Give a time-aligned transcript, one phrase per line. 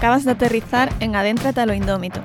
[0.00, 2.22] Acabas de aterrizar en Adéntrate a lo Indómito,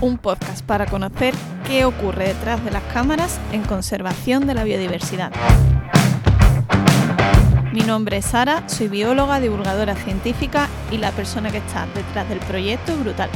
[0.00, 1.34] un podcast para conocer
[1.66, 5.30] qué ocurre detrás de las cámaras en conservación de la biodiversidad.
[7.74, 12.38] Mi nombre es Sara, soy bióloga, divulgadora científica y la persona que está detrás del
[12.38, 13.28] proyecto Brutal.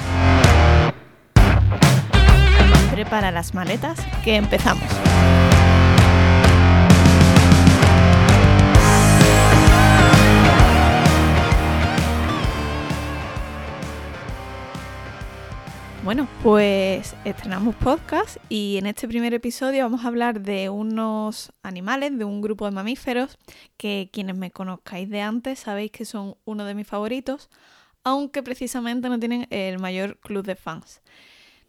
[2.90, 4.88] Prepara las maletas, que empezamos.
[16.04, 22.18] Bueno, pues estrenamos podcast y en este primer episodio vamos a hablar de unos animales,
[22.18, 23.38] de un grupo de mamíferos
[23.78, 27.48] que quienes me conozcáis de antes sabéis que son uno de mis favoritos,
[28.02, 31.00] aunque precisamente no tienen el mayor club de fans.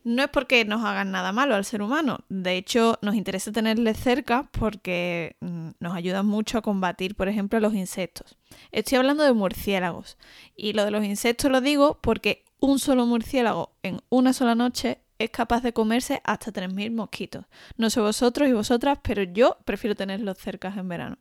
[0.05, 3.97] No es porque nos hagan nada malo al ser humano, de hecho nos interesa tenerles
[3.97, 8.37] cerca porque mm, nos ayudan mucho a combatir, por ejemplo, los insectos.
[8.71, 10.19] Estoy hablando de murciélagos
[10.55, 14.99] y lo de los insectos lo digo porque un solo murciélago en una sola noche
[15.17, 17.45] es capaz de comerse hasta 3.000 mosquitos.
[17.75, 21.17] No sé vosotros y vosotras, pero yo prefiero tenerlos cerca en verano.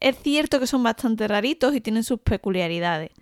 [0.00, 3.12] Es cierto que son bastante raritos y tienen sus peculiaridades.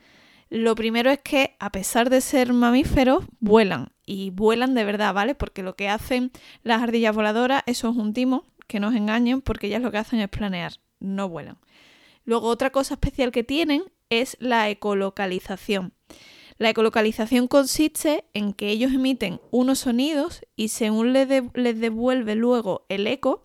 [0.51, 3.93] Lo primero es que, a pesar de ser mamíferos, vuelan.
[4.11, 5.35] Y vuelan de verdad, ¿vale?
[5.35, 9.43] Porque lo que hacen las ardillas voladoras, eso es un timo, que no os engañen,
[9.43, 11.59] porque ellas lo que hacen es planear, no vuelan.
[12.25, 15.93] Luego, otra cosa especial que tienen es la ecolocalización.
[16.57, 23.07] La ecolocalización consiste en que ellos emiten unos sonidos y según les, devuelve luego el
[23.07, 23.45] eco,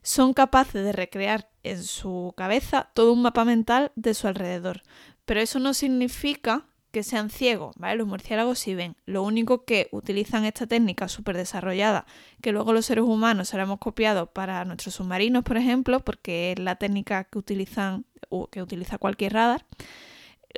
[0.00, 4.84] son capaces de recrear en su cabeza todo un mapa mental de su alrededor.
[5.26, 7.96] Pero eso no significa que sean ciegos, ¿vale?
[7.96, 8.96] Los murciélagos sí ven.
[9.04, 12.06] Lo único que utilizan esta técnica súper desarrollada,
[12.42, 16.58] que luego los seres humanos se la copiado para nuestros submarinos, por ejemplo, porque es
[16.58, 18.06] la técnica que utilizan,
[18.50, 19.66] que utiliza cualquier radar,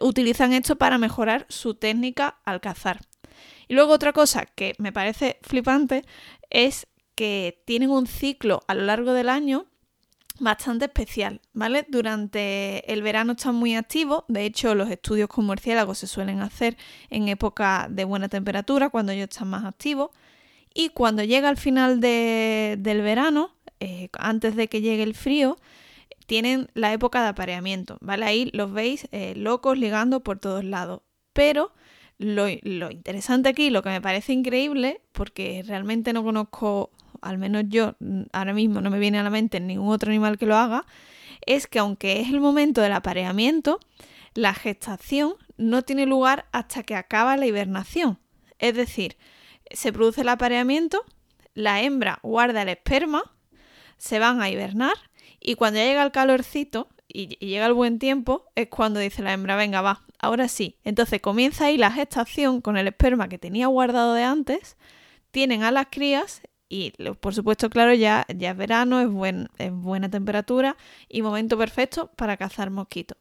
[0.00, 3.00] utilizan esto para mejorar su técnica al cazar.
[3.68, 6.04] Y luego otra cosa que me parece flipante
[6.50, 9.66] es que tienen un ciclo a lo largo del año
[10.40, 11.86] bastante especial, ¿vale?
[11.88, 16.76] Durante el verano están muy activos, de hecho los estudios con murciélagos se suelen hacer
[17.10, 20.10] en época de buena temperatura, cuando ellos están más activos,
[20.74, 25.56] y cuando llega al final del verano, eh, antes de que llegue el frío,
[26.26, 28.24] tienen la época de apareamiento, ¿vale?
[28.24, 31.02] Ahí los veis eh, locos ligando por todos lados.
[31.32, 31.72] Pero
[32.18, 36.90] lo, interesante aquí, lo que me parece increíble, porque realmente no conozco,
[37.22, 40.38] al menos yo mm, ahora mismo no me viene a la mente ningún otro animal
[40.38, 40.86] que lo haga,
[41.46, 43.80] es que aunque es el momento del apareamiento,
[44.34, 48.18] la gestación no tiene lugar hasta que acaba la hibernación.
[48.58, 49.16] Es decir,
[49.70, 51.04] se produce el apareamiento,
[51.54, 53.22] la hembra guarda el esperma,
[53.96, 54.94] se van a hibernar
[55.40, 59.32] y cuando ya llega el calorcito y, llega el buen tiempo, es cuando dice la
[59.32, 60.76] hembra, venga, va, ahora sí.
[60.84, 64.76] Entonces comienza ahí la gestación con el esperma que tenía guardado de antes,
[65.30, 69.72] tienen a las crías y por supuesto, claro, ya, ya es verano, es, buen, es
[69.72, 70.76] buena temperatura
[71.08, 73.18] y momento perfecto para cazar mosquitos.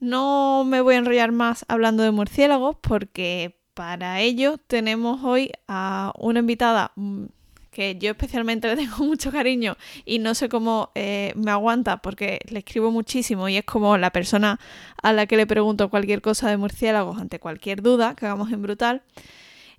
[0.00, 6.12] No me voy a enrollar más hablando de murciélagos porque para ello tenemos hoy a
[6.18, 7.24] una invitada mm,
[7.70, 12.40] que yo especialmente le tengo mucho cariño y no sé cómo eh, me aguanta porque
[12.50, 14.60] le escribo muchísimo y es como la persona
[15.02, 18.60] a la que le pregunto cualquier cosa de murciélagos ante cualquier duda que hagamos en
[18.60, 19.02] Brutal.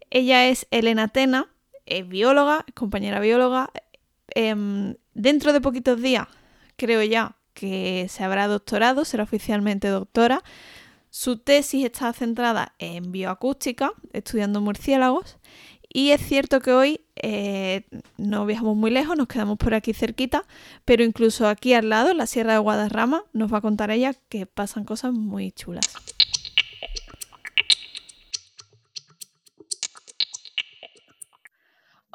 [0.10, 1.50] Ella es Elena Tena,
[1.86, 3.72] es bióloga, es compañera bióloga.
[4.34, 6.28] Em, dentro de poquitos días,
[6.76, 10.44] creo ya, que se habrá doctorado, será oficialmente doctora.
[11.10, 15.38] Su tesis está centrada en bioacústica, estudiando murciélagos,
[15.96, 17.86] y es cierto que hoy eh,
[18.18, 20.44] no viajamos muy lejos, nos quedamos por aquí cerquita,
[20.84, 24.14] pero incluso aquí al lado, en la Sierra de Guadarrama, nos va a contar ella
[24.28, 25.86] que pasan cosas muy chulas.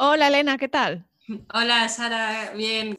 [0.03, 1.07] Hola Elena, ¿qué tal?
[1.53, 2.99] Hola Sara, bien.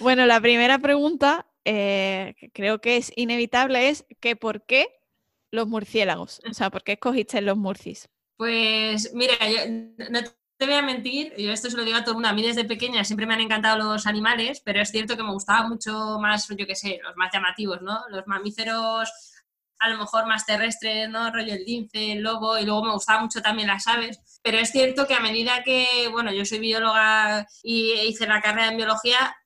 [0.00, 5.00] Bueno, la primera pregunta, eh, creo que es inevitable, es que ¿por qué
[5.50, 6.42] los murciélagos?
[6.50, 8.10] O sea, ¿por qué escogiste los murcis?
[8.36, 9.60] Pues mira, yo
[10.10, 10.20] no
[10.58, 12.42] te voy a mentir, yo esto se lo digo a todo el mundo, a mí
[12.42, 16.18] desde pequeña siempre me han encantado los animales, pero es cierto que me gustaba mucho
[16.20, 17.98] más, yo qué sé, los más llamativos, ¿no?
[18.10, 19.10] Los mamíferos
[19.82, 21.32] a lo mejor más terrestres, ¿no?
[21.32, 24.20] Rollo el lince, el lobo, y luego me gustaba mucho también las aves.
[24.40, 28.68] Pero es cierto que a medida que, bueno, yo soy bióloga y hice la carrera
[28.68, 29.36] en biología,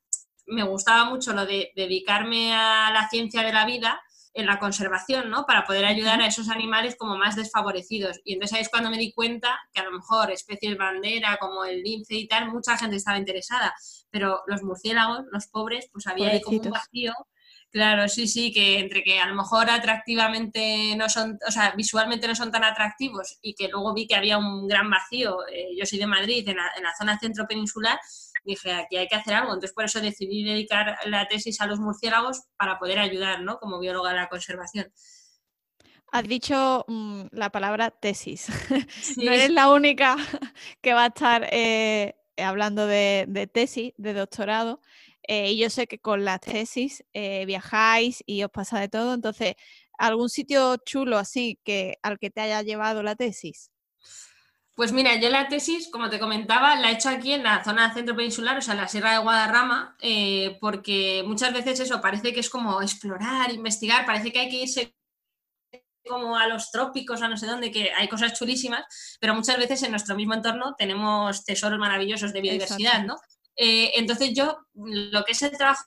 [0.45, 3.99] me gustaba mucho lo de dedicarme a la ciencia de la vida
[4.35, 5.47] en la conservación, ¿no?
[5.47, 8.21] Para poder ayudar a esos animales como más desfavorecidos.
[8.23, 11.65] Y entonces ahí es cuando me di cuenta que a lo mejor especies bandera como
[11.65, 13.75] el lince y tal, mucha gente estaba interesada,
[14.11, 17.15] pero los murciélagos, los pobres, pues había ahí como un vacío
[17.77, 22.27] Claro, sí, sí, que entre que a lo mejor atractivamente no son, o sea, visualmente
[22.27, 25.85] no son tan atractivos y que luego vi que había un gran vacío, eh, yo
[25.85, 27.99] soy de Madrid, en la, zona centro peninsular,
[28.47, 29.49] dije, aquí hay que hacer algo.
[29.49, 33.59] Entonces, por eso decidí dedicar la tesis a los murciélagos para poder ayudar, ¿no?
[33.59, 34.91] Como bióloga de la conservación.
[36.13, 38.47] Has dicho mm, la palabra tesis.
[39.19, 40.17] no eres la única
[40.81, 44.81] que va a estar eh, hablando de, tesis, de doctorado.
[45.29, 49.15] Eh, y yo sé que con las tesis eh, viajáis y os pasa de todo.
[49.15, 49.55] Entonces,
[49.99, 53.71] ¿algún sitio chulo así que al que te haya llevado la tesis?
[54.75, 57.95] Pues mira, yo la tesis, como te comentaba, la he hecho aquí en la zona
[57.95, 59.97] centro peninsular, o sea, en la Sierra de Guadarrama,
[60.61, 64.95] porque muchas veces eso parece que es como explorar, investigar, parece que hay que irse
[66.07, 68.85] como a los trópicos, a no sé dónde, que hay cosas chulísimas,
[69.21, 73.17] pero muchas veces en nuestro mismo entorno tenemos tesoros maravillosos de biodiversidad, ¿no?
[73.57, 75.85] Eh, entonces yo, lo que es el trabajo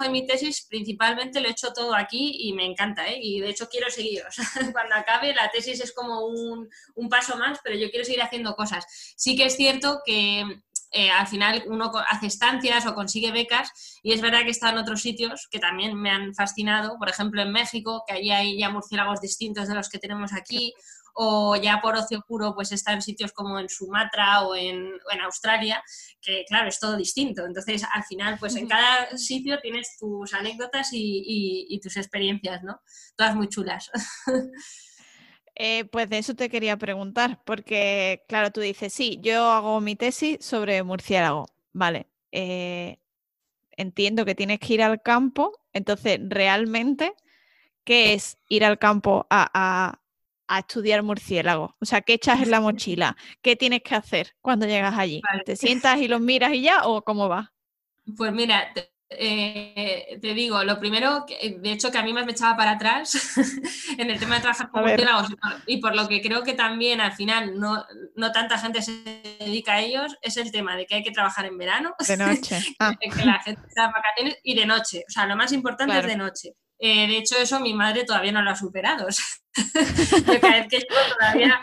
[0.00, 3.18] de mi tesis, principalmente lo he hecho todo aquí y me encanta, ¿eh?
[3.20, 7.08] Y de hecho quiero seguir, o sea, cuando acabe la tesis es como un, un
[7.08, 8.84] paso más, pero yo quiero seguir haciendo cosas.
[9.16, 10.62] Sí que es cierto que
[10.94, 14.74] eh, al final uno hace estancias o consigue becas y es verdad que he estado
[14.74, 18.58] en otros sitios que también me han fascinado, por ejemplo en México, que allí hay
[18.58, 20.74] ya murciélagos distintos de los que tenemos aquí,
[21.14, 24.92] o ya por ocio puro pues está en sitios como en Sumatra o en,
[25.22, 25.82] Australia,
[26.20, 27.44] que claro, es todo distinto.
[27.46, 32.80] Entonces, al final, pues en cada sitio tienes tus anécdotas y, y tus experiencias, ¿no?
[33.16, 33.90] Todas muy chulas.
[35.54, 39.96] Eh, pues de eso te quería preguntar, porque claro, tú dices, sí, yo hago mi
[39.96, 42.06] tesis sobre murciélago, vale.
[42.32, 42.98] Eh,
[43.76, 47.14] entiendo que tienes que ir al campo, entonces realmente,
[47.84, 50.00] ¿qué es ir al campo a,
[50.58, 51.76] estudiar murciélago?
[51.80, 53.16] O sea, ¿qué echas en la mochila?
[53.40, 55.20] ¿Qué tienes que hacer cuando llegas allí?
[55.44, 57.52] ¿Te sientas y los miras y ya o cómo va?
[58.16, 58.72] Pues mira,
[59.18, 63.36] eh, te digo, lo primero, de hecho, que a mí me echaba para atrás
[63.98, 65.28] en el tema de trabajar con murciélagos
[65.66, 67.84] y por lo que creo que también al final no,
[68.16, 68.92] no, tanta gente se
[69.38, 72.58] dedica a ellos, es el tema de que hay que trabajar en verano, de noche,
[72.78, 72.92] ah.
[72.98, 75.04] que la gente está en vacaciones y de noche.
[75.08, 76.54] O sea, lo más importante es de noche.
[76.78, 79.06] Eh, de hecho, eso mi madre todavía no lo ha superado.
[80.40, 80.86] cada vez que yo
[81.18, 81.60] todavía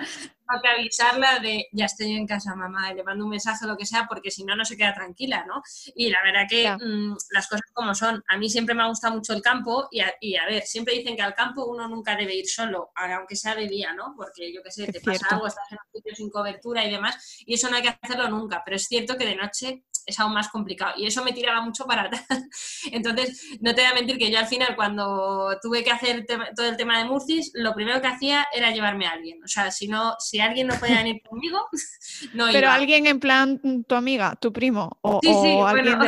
[0.62, 3.86] que avisarla de ya estoy en casa, mamá, le mando un mensaje o lo que
[3.86, 5.62] sea, porque si no, no se queda tranquila, ¿no?
[5.96, 9.16] Y la verdad que mm, las cosas como son, a mí siempre me ha gustado
[9.16, 12.48] mucho el campo y a, ver, siempre dicen que al campo uno nunca debe ir
[12.48, 14.14] solo, aunque sea de día, ¿no?
[14.16, 17.44] Porque yo qué sé, te pasa algo, estás en un sitio sin cobertura y demás,
[17.46, 20.34] y eso no hay que hacerlo nunca, pero es cierto que de noche es aún
[20.34, 20.94] más complicado.
[20.98, 22.26] Y eso me tiraba mucho para atrás.
[22.92, 26.26] Entonces, no te voy a mentir que yo al final, cuando tuve que hacer
[26.56, 29.44] todo el tema de Murcis, lo primero que hacía era llevarme a alguien.
[29.44, 31.68] O sea, si no, si alguien no podía venir conmigo,
[32.34, 36.00] no Pero alguien en plan tu amiga, tu primo, o, sí, sí, alguien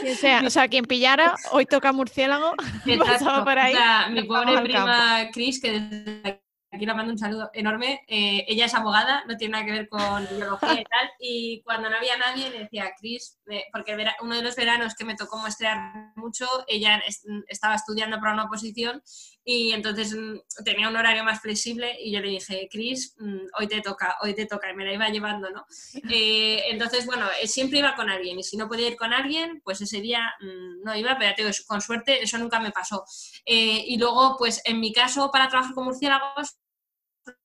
[0.00, 0.42] quien sea.
[0.46, 2.54] O sea, quien pillara, hoy toca murciélago,
[3.06, 3.74] pasaba por ahí.
[3.74, 8.04] O sea, mi pobre prima Cris, que desde aquí le mando un saludo enorme.
[8.08, 11.10] Eh, ella es abogada, no tiene nada que ver con biología y tal.
[11.18, 13.38] Y cuando no había nadie, le decía, Cris,
[13.72, 17.00] porque uno de los veranos que me tocó muestrear mucho, ella
[17.48, 19.02] estaba estudiando para una oposición
[19.48, 23.68] y entonces mm, tenía un horario más flexible y yo le dije, Cris, mm, hoy
[23.68, 25.64] te toca, hoy te toca, y me la iba llevando, ¿no?
[26.10, 29.80] Eh, entonces, bueno, siempre iba con alguien y si no podía ir con alguien, pues
[29.80, 33.04] ese día mm, no iba, pero con suerte eso nunca me pasó.
[33.44, 36.56] y luego, pues en mi caso, para trabajar con murciélagos,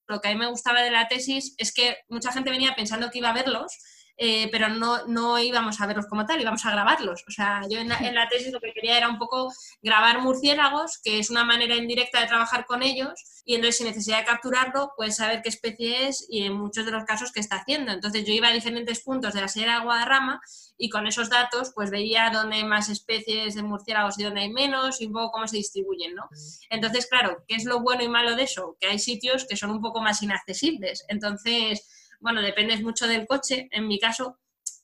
[0.07, 3.11] lo que a mí me gustaba de la tesis es que mucha gente venía pensando
[3.11, 3.77] que iba a verlos,
[4.23, 7.23] eh, pero no, no íbamos a verlos como tal, íbamos a grabarlos.
[7.27, 9.51] O sea, yo en la, tesis lo que quería era un poco
[9.81, 14.19] grabar murciélagos, que es una manera indirecta de trabajar con ellos, y entonces sin necesidad
[14.19, 17.55] de capturarlo, puedes saber qué especie es y en muchos de los casos qué está
[17.55, 17.93] haciendo.
[17.93, 20.39] Entonces yo iba a diferentes puntos de la Sierra de Guadarrama
[20.77, 24.53] y con esos datos pues veía dónde hay más especies de murciélagos y dónde hay
[24.53, 26.29] menos y un poco cómo se distribuyen, ¿no?
[26.69, 28.77] Entonces, claro, ¿qué es lo bueno y malo de eso?
[28.79, 31.05] Que hay sitios que son un poco más inaccesibles.
[31.07, 31.87] Entonces,
[32.21, 34.39] bueno, depende mucho del coche, en mi caso,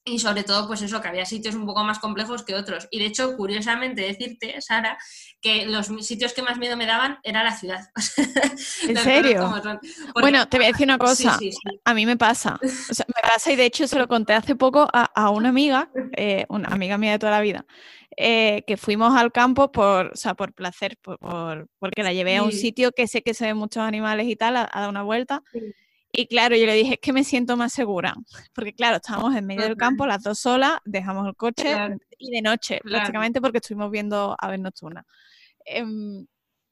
[0.07, 2.87] y sobre todo, pues eso, que había sitios un poco más complejos que otros.
[2.91, 4.97] Y de hecho, curiosamente decirte, Sara,
[5.41, 7.89] que los sitios que más miedo me daban era la ciudad.
[8.87, 9.53] ¿En serio?
[10.13, 11.37] bueno, te voy a decir una cosa.
[11.83, 12.57] A mí me pasa.
[12.89, 15.91] O sea, me pasa y de hecho se lo conté hace poco a, una amiga,
[16.15, 17.65] eh, una amiga mía de toda la vida,
[18.15, 22.43] eh, que fuimos al campo por, o sea, por placer, por, porque la llevé a
[22.43, 25.43] un sitio que sé que se ven muchos animales y tal, a, dar una vuelta.
[26.19, 28.15] Y claro, yo le dije, es que me siento más segura,
[28.55, 31.75] porque claro, estábamos en medio del campo, las dos solas, dejamos el coche
[32.17, 35.05] y de noche, prácticamente porque estuvimos viendo aves nocturnas.
[35.63, 36.25] Em,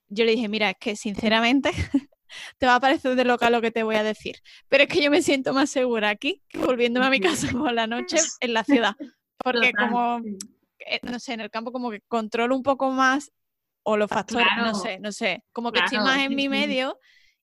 [0.07, 1.69] yo le dije, mira, es que sinceramente
[2.57, 4.37] te va a parecer de loca lo que te voy a decir,
[4.67, 7.71] pero es que yo me siento más segura aquí que volviéndome a mi casa por
[7.71, 8.95] la noche en la ciudad,
[9.37, 10.21] porque como,
[10.79, 13.31] eh, no sé, en el campo como que controlo un poco más
[13.83, 15.43] o los factores, no sé, no sé.
[15.51, 16.97] Como que estoy más en mi medio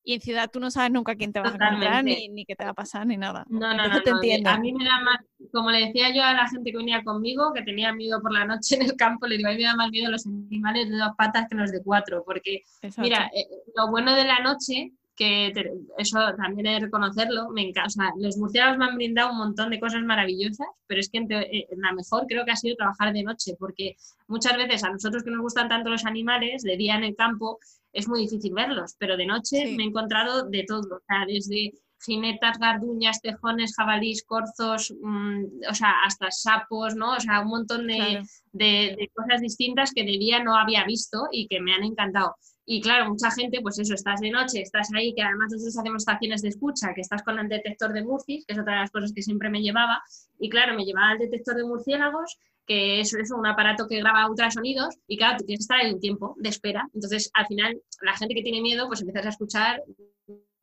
[0.04, 2.56] y en ciudad tú no sabes nunca quién te va a encontrar, ni, ni, qué
[2.56, 3.44] te va a pasar, ni nada.
[3.49, 4.50] No, no, no, te entiendo.
[4.50, 5.21] A mí me da más,
[5.52, 8.44] como le decía yo a la gente que venía conmigo, que tenía miedo por la
[8.44, 10.97] noche en el campo, le digo, a mí me da más miedo los animales de
[10.97, 12.62] dos patas que los de cuatro, porque,
[12.99, 15.52] mira, eh, lo bueno de la noche que
[15.99, 18.12] eso también es reconocerlo, me encanta.
[18.16, 21.92] los murciélagos me han brindado un montón de cosas maravillosas, pero es que eh, la
[21.92, 25.42] mejor creo que ha sido trabajar de noche, porque muchas veces a nosotros que nos
[25.42, 27.59] gustan tanto los animales, de día en el campo
[27.92, 31.72] es muy difícil verlos, pero de noche me he encontrado de todo, o sea, desde
[32.04, 37.14] jinetas, garduñas, tejones, jabalís, corzos, mm, o sea, hasta sapos, ¿no?
[37.14, 38.22] O sea, un montón de,
[38.52, 42.37] de, cosas distintas que de día no había visto y que me han encantado.
[42.64, 46.02] Y claro, mucha gente, pues eso, estás de noche, estás ahí, que además nosotros hacemos
[46.02, 48.90] estaciones de escucha, que estás con el detector de murcis, que es otra de las
[48.90, 50.00] cosas que siempre me llevaba.
[50.38, 54.28] Y claro, me llevaba el detector de murciélagos, que es, es un aparato que graba
[54.28, 56.88] ultrasonidos, y claro, tú tienes que estar ahí un tiempo de espera.
[56.95, 59.83] Entonces, al final, la gente que tiene miedo, pues empiezas a escuchar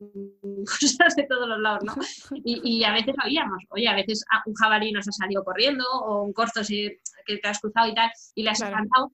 [0.00, 1.94] cosas de todos los lados, ¿no?
[2.44, 6.32] Y, a veces oíamos, oye, a veces un jabalí nos ha salido corriendo, o un
[6.32, 9.12] corzo que te has cruzado y tal, y le has cantado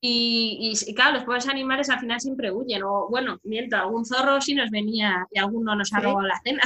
[0.00, 2.82] y, y, claro, los pobres animales al final siempre huyen.
[2.82, 6.62] O bueno, miento, algún zorro sí nos venía y alguno nos ha robado la cena.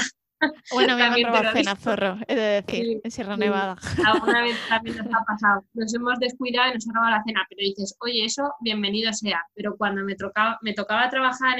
[0.72, 3.76] Bueno, me han robado cena, zorro, he de decir, en Sierra Nevada.
[4.04, 5.64] Alguna vez también nos ha pasado.
[5.74, 9.40] Nos hemos descuidado y nos ha robado la cena, pero dices, oye, eso bienvenido sea.
[9.54, 11.58] Pero cuando me tocaba, me tocaba trabajar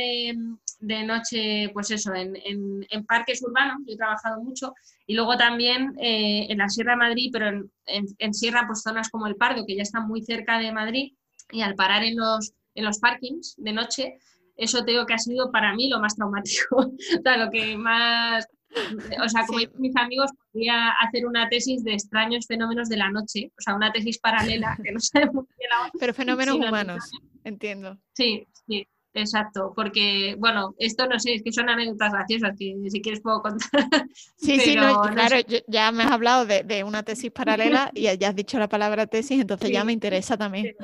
[0.82, 4.74] de noche, pues eso, en, en, parques urbanos, yo he trabajado mucho,
[5.06, 9.26] y luego también eh, en la Sierra de Madrid, pero en, Sierra, pues zonas como
[9.26, 11.12] el Pardo, que ya están muy cerca de Madrid,
[11.52, 14.18] y al parar en los, en los parkings de noche,
[14.56, 18.48] eso tengo que ha sido para mí lo más traumático, o sea, lo que más,
[19.22, 23.52] o sea, como mis amigos, podría hacer una tesis de extraños fenómenos de la noche,
[23.58, 25.66] o sea, una tesis paralela que no sabemos qué
[25.98, 27.10] Pero fenómenos humanos,
[27.44, 27.98] entiendo.
[28.14, 28.86] Sí, sí.
[29.14, 33.42] Exacto, porque, bueno, esto no sé, es que son anécdotas graciosas que si quieres puedo
[33.42, 33.68] contar.
[34.36, 35.36] Sí, sí, claro,
[35.68, 39.40] ya me has hablado de, una tesis paralela y ya has dicho la palabra tesis,
[39.40, 40.74] entonces ya me interesa también.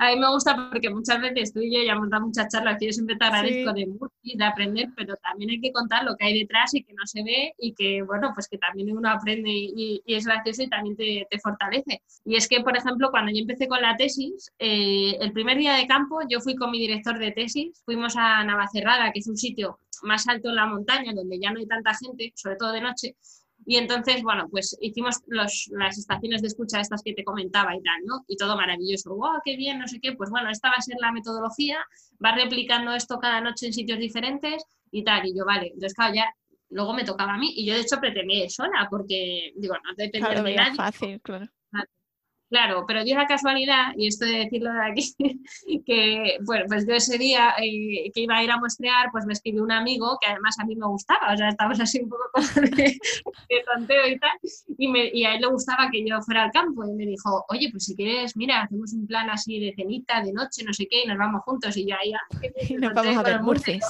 [0.00, 2.78] A mí me gusta porque muchas veces tú y yo ya hemos dado muchas charlas
[2.78, 3.88] que yo siempre te agradezco de,
[4.24, 7.22] de aprender, pero también hay que contar lo que hay detrás y que no se
[7.22, 11.26] ve y que, bueno, pues que también uno aprende y, es gracioso y también te,
[11.30, 12.02] te, fortalece.
[12.24, 15.74] Y es que, por ejemplo, cuando yo empecé con la tesis, eh, el primer día
[15.74, 19.36] de campo yo fui con mi director de tesis fuimos a Navacerrada, que es un
[19.36, 22.80] sitio más alto en la montaña, donde ya no hay tanta gente, sobre todo de
[22.80, 23.16] noche.
[23.66, 28.02] Y entonces, bueno, pues hicimos las estaciones de escucha estas que te comentaba y tal,
[28.04, 28.24] ¿no?
[28.28, 29.14] Y todo maravilloso.
[29.14, 29.78] ¡Wow, qué bien!
[29.78, 30.12] No sé qué.
[30.12, 31.78] Pues bueno, esta va a ser la metodología,
[32.24, 35.26] va replicando esto cada noche en sitios diferentes y tal.
[35.26, 36.32] Y yo, vale, entonces, claro, ya
[36.70, 40.26] luego me tocaba a mí y yo de hecho pretendí sola porque, digo, no depende
[40.26, 40.74] claro, de nadie.
[40.74, 41.46] fácil, claro.
[42.50, 45.14] Claro, pero dio la casualidad, y esto de decirlo de aquí,
[45.86, 49.32] que bueno, pues yo ese día eh, que iba a ir a muestrear, pues me
[49.32, 52.30] escribió un amigo que además a mí me gustaba, o sea, estábamos así un poco
[52.60, 52.60] de,
[53.48, 54.38] de tonteo y tal,
[54.78, 57.44] y, me, y, a él le gustaba que yo fuera al campo, y me dijo,
[57.48, 60.86] oye, pues si quieres, mira, hacemos un plan así de cenita, de noche, no sé
[60.88, 62.12] qué, y nos vamos juntos, y yo ahí...
[62.68, 63.84] Y nos vamos a ver Murcis.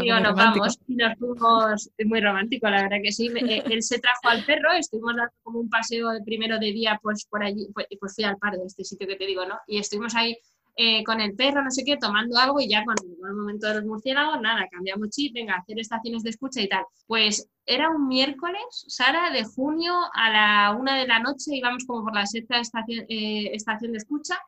[0.00, 3.30] Y nos vamos y nos fuimos, muy romántico, la verdad que sí.
[3.34, 6.98] Eh, él se trajo al perro, estuvimos dando como un paseo de primero de día,
[7.02, 9.58] pues por allí, pues, pues fui al de este sitio que te digo, ¿no?
[9.66, 10.36] Y estuvimos ahí
[10.76, 13.66] eh, con el perro, no sé qué, tomando algo y ya cuando llegó el momento
[13.68, 16.84] de los murciélagos, nada, cambiamos chip, venga, hacer estaciones de escucha y tal.
[17.06, 22.04] Pues era un miércoles, Sara, de junio a la una de la noche, íbamos como
[22.04, 24.38] por la sexta estación, eh, estación de escucha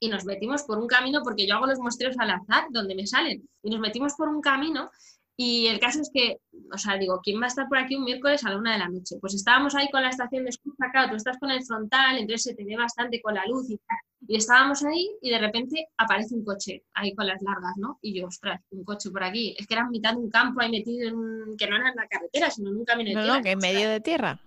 [0.00, 3.06] y nos metimos por un camino, porque yo hago los muestreos al azar, donde me
[3.06, 4.90] salen, y nos metimos por un camino
[5.38, 6.38] y el caso es que,
[6.72, 8.78] o sea, digo, ¿quién va a estar por aquí un miércoles a la una de
[8.78, 9.16] la noche?
[9.20, 12.42] Pues estábamos ahí con la estación de escucha, claro, tú estás con el frontal, entonces
[12.42, 13.98] se te ve bastante con la luz y tal.
[14.26, 17.98] Y estábamos ahí y de repente aparece un coche ahí con las largas, ¿no?
[18.00, 19.54] Y yo, ostras, un coche por aquí.
[19.58, 21.56] Es que era mitad de un campo ahí metido en un...
[21.58, 23.36] que no era en la carretera, sino en un camino de tierra.
[23.36, 24.40] No, que en medio de tierra.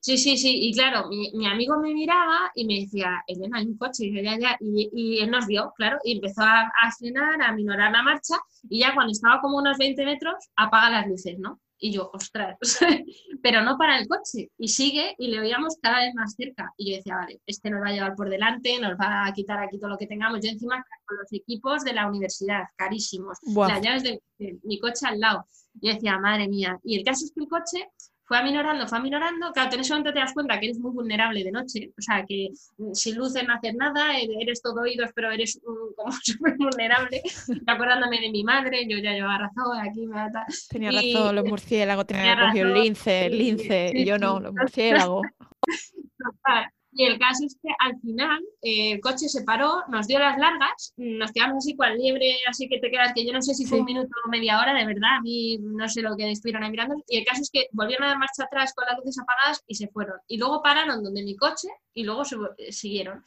[0.00, 3.76] Sí, sí, sí, y claro, mi, amigo me miraba y me decía, Elena, hay un
[3.76, 8.02] coche, y, ya, y, él nos vio, claro, y empezó a, frenar, a minorar la
[8.02, 8.36] marcha,
[8.68, 11.60] y ya cuando estaba como unos 20 metros, apaga las luces, ¿no?
[11.78, 12.56] Y yo, ostras,
[13.42, 16.90] pero no para el coche, y sigue, y le oíamos cada vez más cerca, y
[16.90, 19.78] yo decía, vale, este nos va a llevar por delante, nos va a quitar aquí
[19.78, 24.04] todo lo que tengamos, yo encima con los equipos de la universidad, carísimos, las llaves
[24.04, 25.44] de, de mi coche al lado,
[25.74, 27.90] yo decía, madre mía, y el caso es que el coche
[28.26, 29.52] fue aminorando, fue aminorando.
[29.52, 32.24] Claro, en ese momento te das cuenta que eres muy vulnerable de noche, o sea,
[32.26, 36.56] que mm, sin luces no haces nada, e-, eres todo oídos, pero eres como súper
[36.56, 37.22] vulnerable.
[37.66, 40.44] Acordándome de mi madre, yo ya llevaba razón, aquí me ata.
[40.68, 45.26] Tenía razón, los murciélagos tenían cogido el lince, el lince, y yo no, los murciélagos.
[46.98, 50.38] Y el caso es que al final eh, el coche se paró, nos dio las
[50.38, 53.66] largas, nos quedamos así cual liebre, así que te quedas, que yo no sé si
[53.66, 56.64] fue un minuto o media hora, de verdad, a mí no sé lo que estuvieron
[56.64, 56.94] ahí mirando.
[57.06, 59.74] Y el caso es que volvieron a dar marcha atrás con las luces apagadas y
[59.74, 60.16] se fueron.
[60.26, 63.22] Y luego pararon donde mi coche y luego se, eh, siguieron.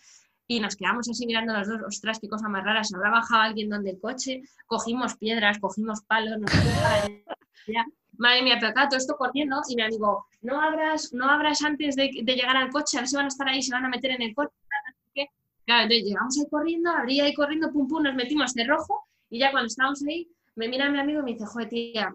[0.47, 3.43] Y nos quedamos así mirando los dos, ostras, qué cosa más rara, se habrá bajado
[3.43, 6.51] alguien donde el coche, cogimos piedras, cogimos palos, nos
[8.19, 11.95] madre mía, pero claro, todo esto corriendo y me digo, no abras, no abras antes
[11.95, 14.11] de, llegar al coche, a ver si van a estar ahí, se van a meter
[14.11, 14.53] en el coche.
[15.65, 19.38] Claro, entonces llegamos ahí corriendo, abrí ahí corriendo, pum, pum, nos metimos de rojo y
[19.38, 22.13] ya cuando estábamos ahí, me mira mi amigo y me dice, joder, tía,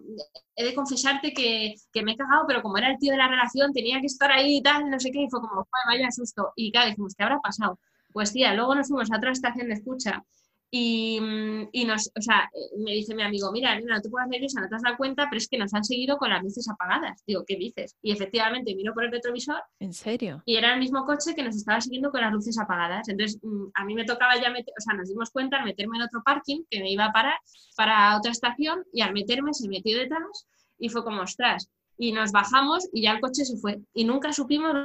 [0.55, 3.29] he de confesarte que, que, me he cagado, pero como era el tío de la
[3.29, 6.11] relación, tenía que estar ahí y tal, no sé qué, y fue como, joder, vaya
[6.11, 6.51] susto.
[6.57, 7.79] Y claro, dijimos, ¿qué habrá pasado?
[8.11, 10.23] Pues tía, luego nos fuimos a otra estación de escucha
[10.71, 14.27] y, mm, y, nos, o sea, eh, me dice mi amigo, mira, no te puedes
[14.27, 16.67] nerviosa, no te has dado cuenta, pero es que nos han seguido con las luces
[16.69, 17.23] apagadas.
[17.25, 17.95] Digo, ¿qué dices?
[18.01, 19.61] Y efectivamente miro por el retrovisor.
[19.79, 20.41] ¿En serio?
[20.45, 23.07] Y era el mismo coche que nos estaba siguiendo con las luces apagadas.
[23.09, 25.97] Entonces, mm, a mí me tocaba ya meter, o sea, nos dimos cuenta al meterme
[25.97, 27.37] en otro parking que me iba a parar
[27.77, 31.69] para otra estación y al meterme se metió detrás y fue como, ostras.
[31.97, 33.79] Y nos bajamos y ya el coche se fue.
[33.93, 34.75] Y nunca supimos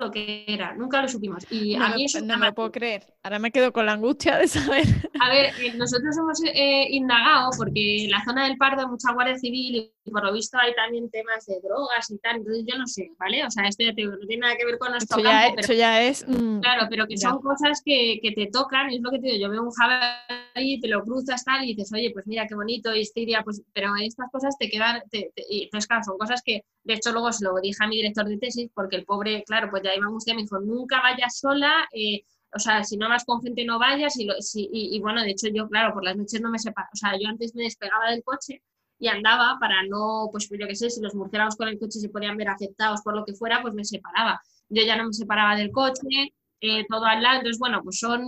[0.00, 1.46] lo que era, nunca lo supimos.
[1.50, 3.06] Y no a mí no me puedo creer.
[3.22, 4.86] Ahora me quedo con la angustia de saber.
[5.20, 9.12] A ver, eh, nosotros hemos eh, indagado porque en la zona del Pardo hay mucha
[9.12, 12.78] Guardia Civil y por lo visto hay también temas de drogas y tal, entonces yo
[12.78, 13.44] no sé, ¿vale?
[13.44, 15.56] O sea, esto ya no tiene nada que ver con nuestro esto campo.
[15.56, 16.26] Ya, pero, ya es...
[16.26, 19.26] Mm, claro, pero que son cosas que, que, te tocan y es lo que te
[19.26, 22.54] digo, yo veo un jabalí, te lo cruzas tal y dices, oye, pues mira qué
[22.54, 26.64] bonito, histeria, pues, pero estas cosas te quedan, te, y entonces claro, son cosas que,
[26.84, 29.68] de hecho luego se lo dije a mi director de tesis porque el pobre, claro,
[29.70, 33.42] pues ya angustia, me dijo, nunca vayas sola, eh, o sea, si no vas con
[33.42, 36.50] gente no vayas y, y, y, bueno, de hecho yo, claro, por las noches no
[36.50, 38.62] me separo, o sea, yo antes me despegaba del coche
[38.98, 42.10] y andaba para no, pues yo qué sé, si los murciélagos con el coche se
[42.10, 44.40] podían ver afectados por lo que fuera, pues me separaba.
[44.68, 48.22] Yo ya no me separaba del coche, eh, todo al lado, entonces bueno, pues son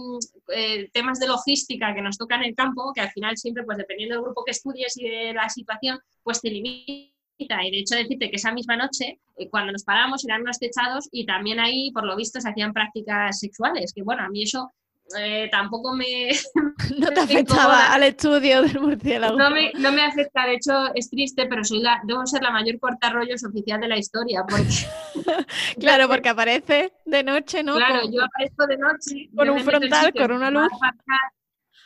[0.49, 3.77] eh, temas de logística que nos tocan en el campo, que al final siempre, pues
[3.77, 7.12] dependiendo del grupo que estudies y de la situación, pues te limita
[7.49, 11.09] y de hecho decirte que esa misma noche, eh, cuando nos paramos, eran unos techados
[11.13, 14.71] y también ahí, por lo visto, se hacían prácticas sexuales, que bueno, a mí eso
[15.19, 16.31] eh, tampoco me...
[16.99, 19.37] no te afectaba al estudio del murciélago.
[19.37, 22.51] No me, no me, afecta, de hecho es triste, pero soy la, debo ser la
[22.51, 24.45] mayor cortarrollos oficial de la historia.
[24.49, 24.67] Porque...
[25.81, 27.75] claro, porque aparece de noche, ¿no?
[27.75, 29.31] Claro, yo aparezco de noche.
[29.35, 30.71] Con un frontal, con una luz.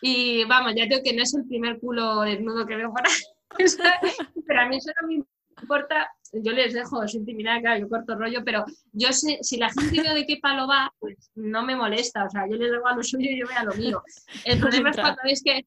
[0.03, 3.13] Y vamos, ya tengo que no es el primer culo desnudo que veo por ahí.
[4.47, 5.15] pero a mí eso no me
[5.63, 9.71] importa, yo les dejo su intimidad, claro, yo corto rollo, pero yo sé, si la
[9.71, 12.87] gente ve de qué palo va, pues no me molesta, o sea, yo les dejo
[12.87, 14.03] a lo suyo y yo voy a lo mío.
[14.45, 15.65] El problema es cuando ves que,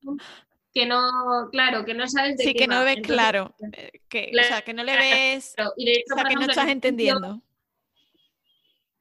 [0.73, 4.32] que no, claro, que no sabes de sí, qué que no ves claro, eh, que,
[4.39, 7.41] o sea, que no le ves, o sea, que no estás entendiendo.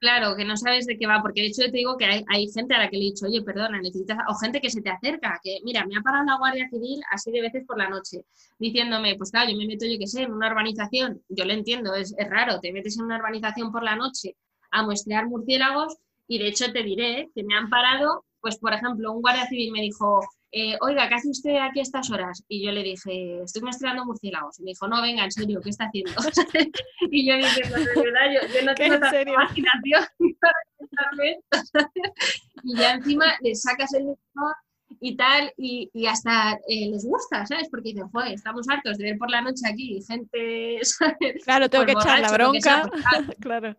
[0.00, 2.72] Claro, que no sabes de qué va, porque de hecho te digo que hay, gente
[2.74, 5.40] a la que le he dicho, oye, perdona, necesitas, o gente que se te acerca,
[5.42, 8.24] que mira, me ha parado la Guardia Civil así de veces por la noche,
[8.60, 11.94] diciéndome, pues claro, yo me meto, yo qué sé, en una urbanización, yo lo entiendo,
[11.94, 14.36] es, es raro, te metes en una urbanización por la noche
[14.70, 15.96] a muestrear murciélagos
[16.28, 19.72] y de hecho te diré que me han parado, pues por ejemplo, un Guardia Civil
[19.72, 22.42] me dijo, eh, oiga, ¿qué hace usted aquí a estas horas?
[22.48, 24.58] Y yo le dije, estoy muestreando murciélagos.
[24.58, 26.12] Y me dijo, no, venga, en serio, ¿qué está haciendo?
[27.10, 30.04] y yo dije, pues de verdad, yo, no tengo tanta imaginación
[30.40, 30.52] para
[32.64, 34.56] y ya encima le sacas el mejor
[35.00, 37.68] y tal, y, y hasta eh, les gusta, ¿sabes?
[37.70, 41.44] Porque dicen, joder, estamos hartos de ver por la noche aquí gente, ¿sabes?
[41.44, 42.88] Claro, tengo que echar la bronca.
[42.90, 43.76] Pues, claro.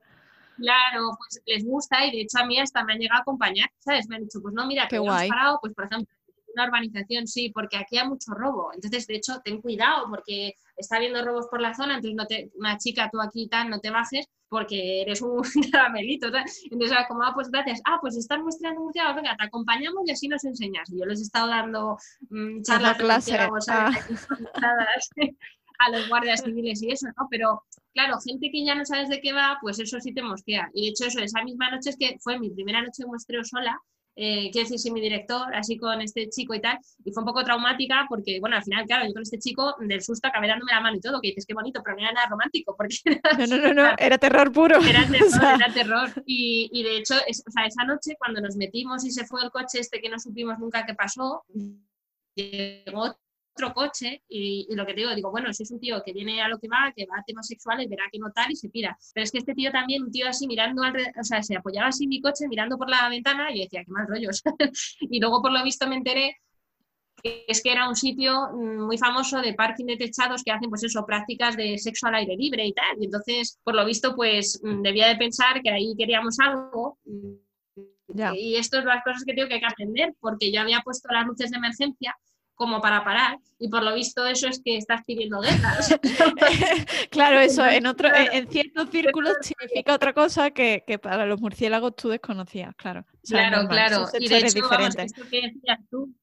[0.58, 3.72] Claro, pues les gusta y de hecho a mí hasta me han llegado a acompañar,
[3.80, 4.08] ¿sabes?
[4.08, 6.14] Me han dicho, pues no, mira, que hemos parado, pues por ejemplo,
[6.60, 8.72] una urbanización, sí, porque aquí hay mucho robo.
[8.74, 12.52] Entonces, de hecho, ten cuidado porque está habiendo robos por la zona, entonces no te,
[12.56, 15.42] una chica, tú aquí tal, no te bajes porque eres un
[15.72, 16.28] caramelito.
[16.28, 17.82] Entonces, como, ah, pues gracias.
[17.86, 20.90] Ah, pues están mostrando murciélagos, venga, te acompañamos y así nos enseñas.
[20.92, 21.98] Y yo les he estado dando
[22.30, 23.38] mmm, charlas clase.
[23.38, 23.92] Ah.
[25.80, 27.28] a los guardias civiles y eso, ¿no?
[27.30, 30.70] Pero claro, gente que ya no sabes de qué va, pues eso sí te mosquea.
[30.74, 33.44] Y de hecho, eso, esa misma noche es que fue mi primera noche de muestreo
[33.44, 33.80] sola
[34.22, 37.42] eh, quiero decir, mi director, así con este chico y tal, y fue un poco
[37.42, 40.82] traumática porque, bueno, al final, claro, yo con este chico del susto acabé dándome la
[40.82, 42.98] mano y todo, que dices, qué bonito, pero no era nada romántico, porque
[43.38, 44.78] no, no, no, no, era terror puro.
[44.82, 46.10] Era terror, era terror.
[46.26, 49.52] Y, y de hecho, o sea, esa noche, cuando nos metimos y se fue el
[49.52, 51.46] coche este que no supimos nunca qué pasó,
[52.36, 53.16] llegó
[53.60, 56.42] otro coche y, lo que te digo, digo, bueno, si es un tío que viene
[56.42, 58.70] a lo que va, que va a temas sexuales, verá que no tal y se
[58.70, 58.98] pira.
[59.14, 62.06] Pero es que este tío también, un tío así mirando, o sea, se apoyaba así
[62.06, 64.42] en mi coche mirando por la ventana y decía, qué mal rollos.
[65.02, 66.38] y luego por lo visto me enteré
[67.22, 70.70] que es que era un sitio mm, muy famoso de parking de techados que hacen
[70.70, 72.98] pues eso, prácticas de sexo al aire libre y tal.
[73.00, 78.36] Y entonces, por lo visto, pues mm, debía de pensar que ahí queríamos algo mm,
[78.36, 81.10] Y esto es las cosas que tengo que, hay que aprender, porque yo había puesto
[81.12, 82.16] las luces de emergencia
[82.60, 85.78] como para parar y por lo visto eso es que estás pidiendo guerra.
[87.10, 92.10] claro, eso en otro, en, ciertos círculos significa otra cosa que, para los murciélagos tú
[92.10, 93.06] desconocías, claro.
[93.26, 94.06] claro, claro.
[94.20, 96.14] Y de hecho, esto que decías tú,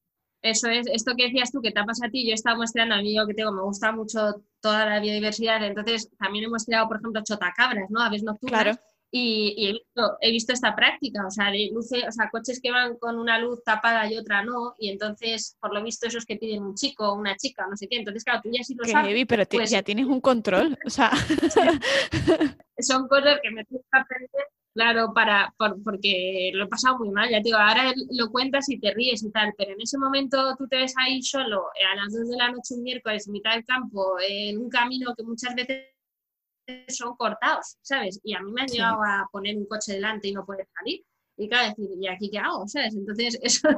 [0.42, 2.96] eso es, esto que decías tú que te pasa a ti, yo he estado muestreando
[2.96, 6.86] a mí, yo que tengo, me gusta mucho toda la biodiversidad, entonces también he muestreado,
[6.86, 8.02] por ejemplo, chotacabras, ¿no?
[8.02, 8.62] Aves nocturnas.
[8.62, 8.78] Claro
[9.10, 12.70] y, he, visto, he, visto, esta práctica, o sea, de luces, o sea, coches que
[12.70, 16.36] van con una luz tapada y otra no, y entonces, por lo visto, esos que
[16.36, 18.84] piden un chico o una chica, no sé qué, entonces, claro, tú ya sí lo
[18.84, 19.26] sabes.
[19.26, 21.10] pero pues ya tienes un control, o sea.
[22.78, 27.30] Son cosas que me tienes que aprender, claro, para, porque lo he pasado muy mal,
[27.30, 30.54] ya te digo, ahora lo cuentas y te ríes y tal, pero en ese momento
[30.58, 33.54] tú te ves ahí solo, a las 2 de la noche un miércoles, en mitad
[33.54, 35.95] del campo, en un camino que muchas veces
[36.88, 38.20] son cortados, ¿sabes?
[38.22, 41.04] Y a mí me han llegado a poner un coche delante y no puede salir.
[41.38, 42.66] Y claro, decir, ¿y aquí qué hago?
[42.66, 42.94] ¿Sabes?
[42.94, 43.68] Entonces, eso,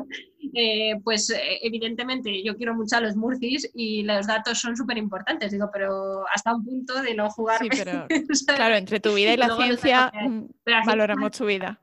[0.55, 4.97] eh, pues eh, evidentemente yo quiero mucho a los Murcis y los datos son súper
[4.97, 7.59] importantes, digo, pero hasta un punto de no jugar.
[7.59, 8.07] Sí, pero
[8.57, 10.45] claro, entre tu vida y la ciencia mm,
[10.87, 11.81] valoramos tu vida.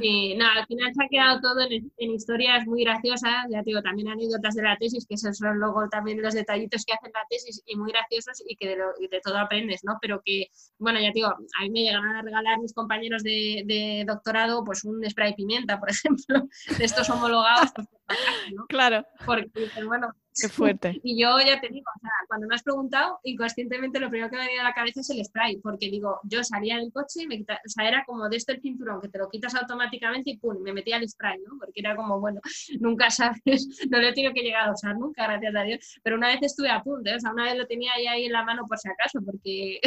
[0.00, 3.82] Y nada, al final se ha quedado todo en, historias muy graciosas, ya te digo,
[3.82, 7.20] también anécdotas de la tesis, que esos son luego también los detallitos que hacen la
[7.28, 9.98] tesis y muy graciosos y que de, de todo aprendes, ¿no?
[10.00, 10.48] Pero que,
[10.78, 14.64] bueno, ya te digo, a mí me llegan a regalar mis compañeros de, de doctorado
[14.64, 16.48] pues un spray pimienta, por ejemplo,
[16.78, 17.88] de estos homologados, pues,
[18.54, 18.66] ¿no?
[18.66, 19.06] Claro.
[19.24, 19.50] Porque,
[19.86, 21.00] bueno, Qué fuerte.
[21.04, 24.36] Y yo ya te digo, o sea, cuando me has preguntado, inconscientemente lo primero que
[24.36, 27.22] me ha venido a la cabeza es el spray, porque digo, yo salía del coche
[27.22, 29.54] y me quitaba, o sea, era como de este el cinturón, que te lo quitas
[29.54, 31.58] automáticamente y pum, me metía el spray, ¿no?
[31.58, 32.40] Porque era como, bueno,
[32.80, 33.40] nunca sabes,
[33.90, 36.38] no lo he tenido que llegar a usar nunca, gracias a Dios, pero una vez
[36.42, 37.16] estuve a punto, ¿eh?
[37.16, 39.80] o sea, una vez lo tenía ahí, ahí en la mano por si acaso, porque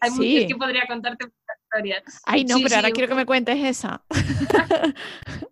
[0.00, 2.22] hay muchos que podría contarte muchas historias.
[2.24, 4.02] Ay, no, pero ahora quiero que me cuentes esa.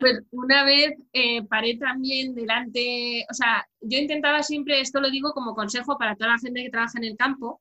[0.00, 5.32] Pues una vez eh, paré también delante, o sea, yo intentaba siempre, esto lo digo
[5.32, 7.60] como consejo para toda la gente que trabaja en el campo,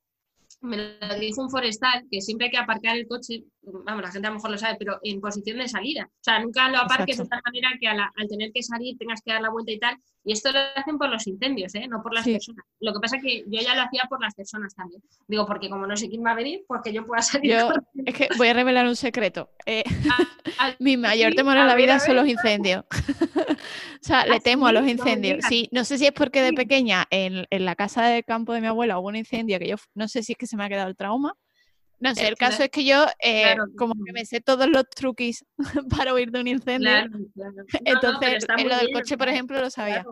[0.62, 4.26] me lo dijo un forestal, que siempre hay que aparcar el coche, vamos, la gente
[4.26, 6.08] a lo mejor lo sabe, pero en posición de salida.
[6.10, 9.32] O sea, nunca lo aparques de tal manera que al tener que salir tengas que
[9.32, 9.96] dar la vuelta y tal.
[10.22, 11.86] Y esto lo hacen por los incendios, ¿eh?
[11.88, 12.64] no por las personas.
[12.80, 15.02] Lo que pasa es que yo ya lo hacía por las personas también.
[15.26, 17.52] Digo, porque como no sé quién va a venir, porque yo pueda salir.
[17.52, 17.70] Yo,
[18.04, 19.50] es que voy a revelar un secreto.
[19.64, 19.82] Eh,
[20.58, 22.84] ah, mi mayor temor en la vida son los incendios.
[22.90, 25.44] o sea, le ¿Ah, temo a los incendios.
[25.48, 28.60] Sí, no sé si es porque de pequeña en, en la casa de campo de
[28.60, 30.68] mi abuela hubo un incendio que yo no sé si es que se me ha
[30.68, 31.34] quedado el trauma
[32.00, 35.44] no sé, el caso es que yo eh, como que me sé todos los truquis
[35.96, 36.90] para huir de un incendio.
[37.84, 40.04] Entonces, en lo del coche, por ejemplo, lo sabía.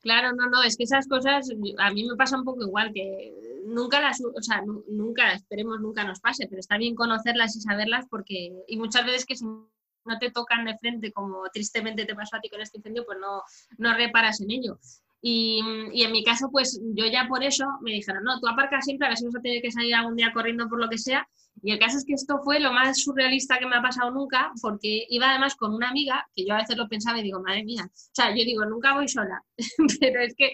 [0.00, 0.32] Claro.
[0.32, 3.32] no, no, es que esas cosas a mí me pasa un poco igual, que
[3.64, 8.06] nunca las, o sea, nunca, esperemos nunca nos pase, pero está bien conocerlas y saberlas
[8.08, 12.36] porque, y muchas veces que si no te tocan de frente como tristemente te pasó
[12.36, 13.42] a ti con este incendio, pues no,
[13.78, 14.78] no reparas en ello.
[15.20, 15.60] Y,
[15.94, 19.10] en mi caso, pues yo ya por eso me dijeron, no, tú aparcas siempre, a
[19.10, 21.26] ver si vas a tener que salir algún día corriendo por lo que sea.
[21.60, 24.52] Y el caso es que esto fue lo más surrealista que me ha pasado nunca,
[24.62, 27.64] porque iba además con una amiga, que yo a veces lo pensaba y digo, madre
[27.64, 29.42] mía, o sea, yo digo, nunca voy sola,
[30.00, 30.52] pero es que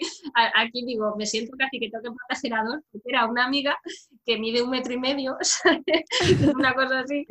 [0.55, 2.53] aquí digo, me siento casi que tengo que proteger
[2.91, 3.77] porque era una amiga
[4.25, 5.37] que mide un metro y medio,
[6.55, 7.27] una cosa así,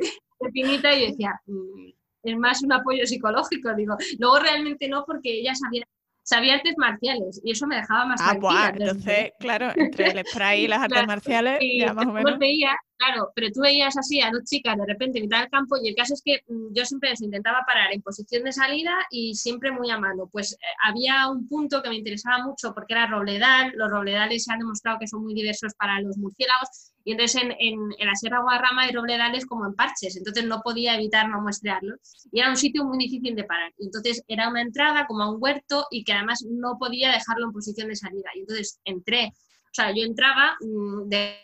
[0.53, 1.89] finita, y decía, mm,
[2.23, 5.85] es más un apoyo psicológico, digo, luego realmente no, porque ella sabía
[6.25, 8.73] sabía artes marciales y eso me dejaba más ah, tranquila.
[8.75, 12.39] entonces, claro, entre el spray y las artes marciales, ya más o menos.
[12.39, 15.77] Veía, claro, pero tú veías así a dos chicas de repente en mitad del campo
[15.81, 18.93] y el caso es que mm, yo siempre les intentaba parar en posición de salida
[19.11, 20.27] y siempre muy a mano.
[20.31, 24.51] Pues eh, había un punto que me interesaba mucho porque era robledal, los robledales se
[24.51, 28.41] han demostrado que son muy diversos para los murciélagos y entonces en, en, la Sierra
[28.41, 31.95] Guadarrama hay robledales como en parches, entonces no podía evitar no muestrearlo.
[32.31, 33.71] Y era un sitio muy difícil de parar.
[33.77, 37.45] Y entonces era una entrada como a un huerto y que además no podía dejarlo
[37.45, 38.31] en posición de salida.
[38.33, 41.35] Y entonces entré, o sea, yo entraba mm, de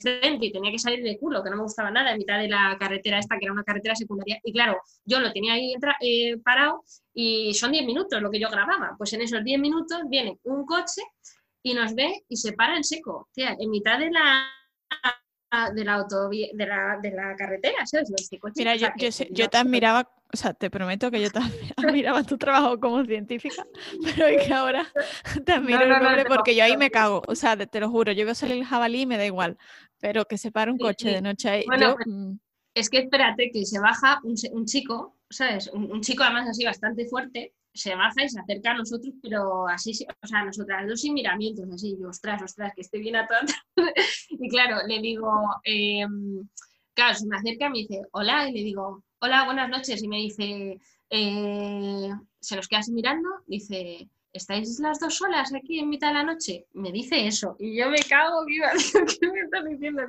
[0.00, 2.48] frente y tenía que salir de culo, que no me gustaba nada, en mitad de
[2.48, 4.38] la carretera esta, que era una carretera secundaria.
[4.44, 8.48] Y claro, yo lo tenía ahí eh, parado y son 10 minutos lo que yo
[8.50, 8.94] grababa.
[8.96, 11.02] Pues en esos 10 minutos viene un coche
[11.60, 14.48] y nos ve y se para en seco, tía, en mitad de la
[15.74, 18.10] de la, autovía, de la, de la carretera, ¿sabes?
[18.54, 21.38] Mira, yo, yo, yo, te admiraba, o sea, te prometo que yo te
[21.76, 23.66] admiraba tu trabajo como científica,
[24.04, 24.86] pero es que ahora
[25.46, 28.34] te admiro no, porque yo ahí me cago, o sea, te, lo juro, yo veo
[28.34, 29.56] salir el jabalí y me da igual,
[29.98, 31.64] pero que se para un coche de noche ahí.
[31.66, 32.32] Bueno, pues, mm.
[32.74, 35.68] es que espérate que se baja un, un chico, ¿sabes?
[35.72, 39.68] Un, un, chico además así bastante fuerte, se baja y se acerca a nosotros, pero
[39.68, 43.26] así, o sea, nosotras dos sin miramientos, así, y ostras, ostras, que estoy bien a
[43.26, 43.54] todas.
[44.28, 45.30] y claro, le digo,
[45.64, 46.48] em,
[46.94, 50.08] claro, se me acerca y me dice, hola, y le digo, hola, buenas noches, y
[50.08, 56.08] me dice, eh, se nos queda mirando, dice, ¿estáis las dos solas aquí en mitad
[56.08, 56.66] de la noche?
[56.72, 58.70] Me dice eso, y yo me cago viva,
[59.20, 60.02] ¿qué me estás diciendo?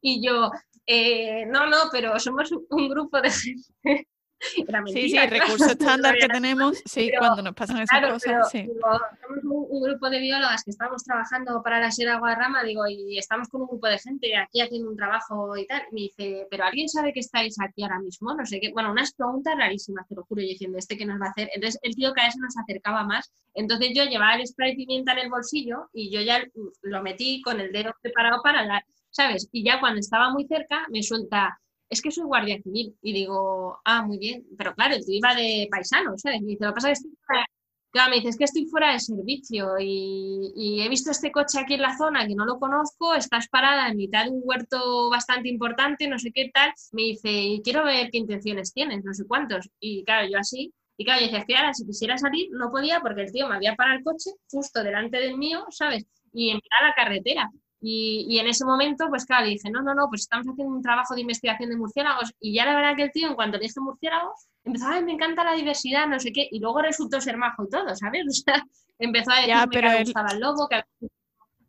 [0.00, 0.50] Y yo,
[0.86, 4.08] eh, no, no, pero somos un grupo de gente
[4.92, 8.50] sí, sí, el recurso estándar que tenemos, sí, cuando nos pasan esas cosas.
[8.50, 8.66] sí.
[8.66, 13.48] somos un, grupo de biólogas que estamos trabajando para la Sierra Guadarrama, digo, y estamos
[13.48, 15.82] con un grupo de gente aquí haciendo un trabajo y tal.
[15.92, 18.34] Me dice, ¿pero alguien sabe que estáis aquí ahora mismo?
[18.34, 18.72] No sé qué.
[18.72, 21.50] Bueno, unas preguntas rarísimas, te lo juro, yo diciendo, ¿este qué nos va a hacer?
[21.54, 23.32] Entonces el tío cada vez nos acercaba más.
[23.54, 26.42] Entonces yo llevaba el spray pimienta en el bolsillo y yo ya
[26.82, 28.84] lo metí con el dedo preparado para la.
[29.10, 29.48] ¿Sabes?
[29.52, 31.60] Y ya cuando estaba muy cerca, me suelta
[31.92, 32.96] es que soy guardia civil.
[33.02, 34.44] Y digo, ah, muy bien.
[34.56, 36.40] Pero claro, tú iba de paisano, ¿sabes?
[36.40, 37.46] Me dice, lo que pasa es que estoy fuera,
[37.90, 41.74] claro, me dice, es que estoy fuera de servicio y, he visto este coche aquí
[41.74, 45.48] en la zona que no lo conozco, estás parada en mitad de un huerto bastante
[45.48, 46.72] importante, no sé qué tal.
[46.92, 49.68] Me dice, y quiero ver qué intenciones tienes, no sé cuántos.
[49.78, 50.72] Y claro, yo así.
[50.96, 53.56] Y claro, yo decía, que ahora si quisiera salir no podía porque el tío me
[53.56, 56.06] había parado el coche justo delante del mío, ¿sabes?
[56.32, 57.50] Y en la carretera.
[57.84, 61.14] Y, en ese momento, pues claro, dije, no, no, no, pues estamos haciendo un trabajo
[61.16, 62.32] de investigación de murciélagos.
[62.38, 65.12] Y ya la verdad que el tío, en cuanto le dije murciélagos, empezó, a me
[65.12, 68.22] encanta la diversidad, no sé qué, y luego resultó ser majo y todo, ¿sabes?
[68.28, 68.64] O sea,
[68.98, 70.82] empezó a decirme que le gustaba el lobo, que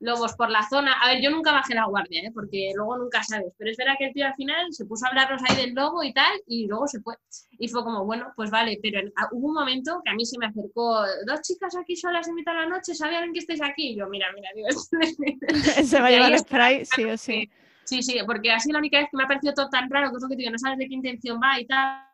[0.03, 0.93] lobos por la zona.
[1.01, 2.31] A ver, yo nunca bajé la guardia, ¿eh?
[2.33, 5.09] porque luego nunca sabes, pero es verdad que el tío al final se puso a
[5.09, 7.15] hablarnos ahí del lobo y tal, y luego se fue.
[7.51, 8.99] Y fue como, bueno, pues vale, pero
[9.31, 12.53] hubo un momento que a mí se me acercó dos chicas aquí solas en mitad
[12.53, 13.91] de la noche, ¿sabían que estáis aquí?
[13.91, 14.89] Y yo, mira, mira, Dios.
[15.89, 17.49] se va a llevar el spray, sí o sí.
[17.85, 20.17] Sí, sí, porque así la única vez que me ha parecido todo tan raro, que
[20.17, 22.05] es lo que te digo, no sabes de qué intención va y tal,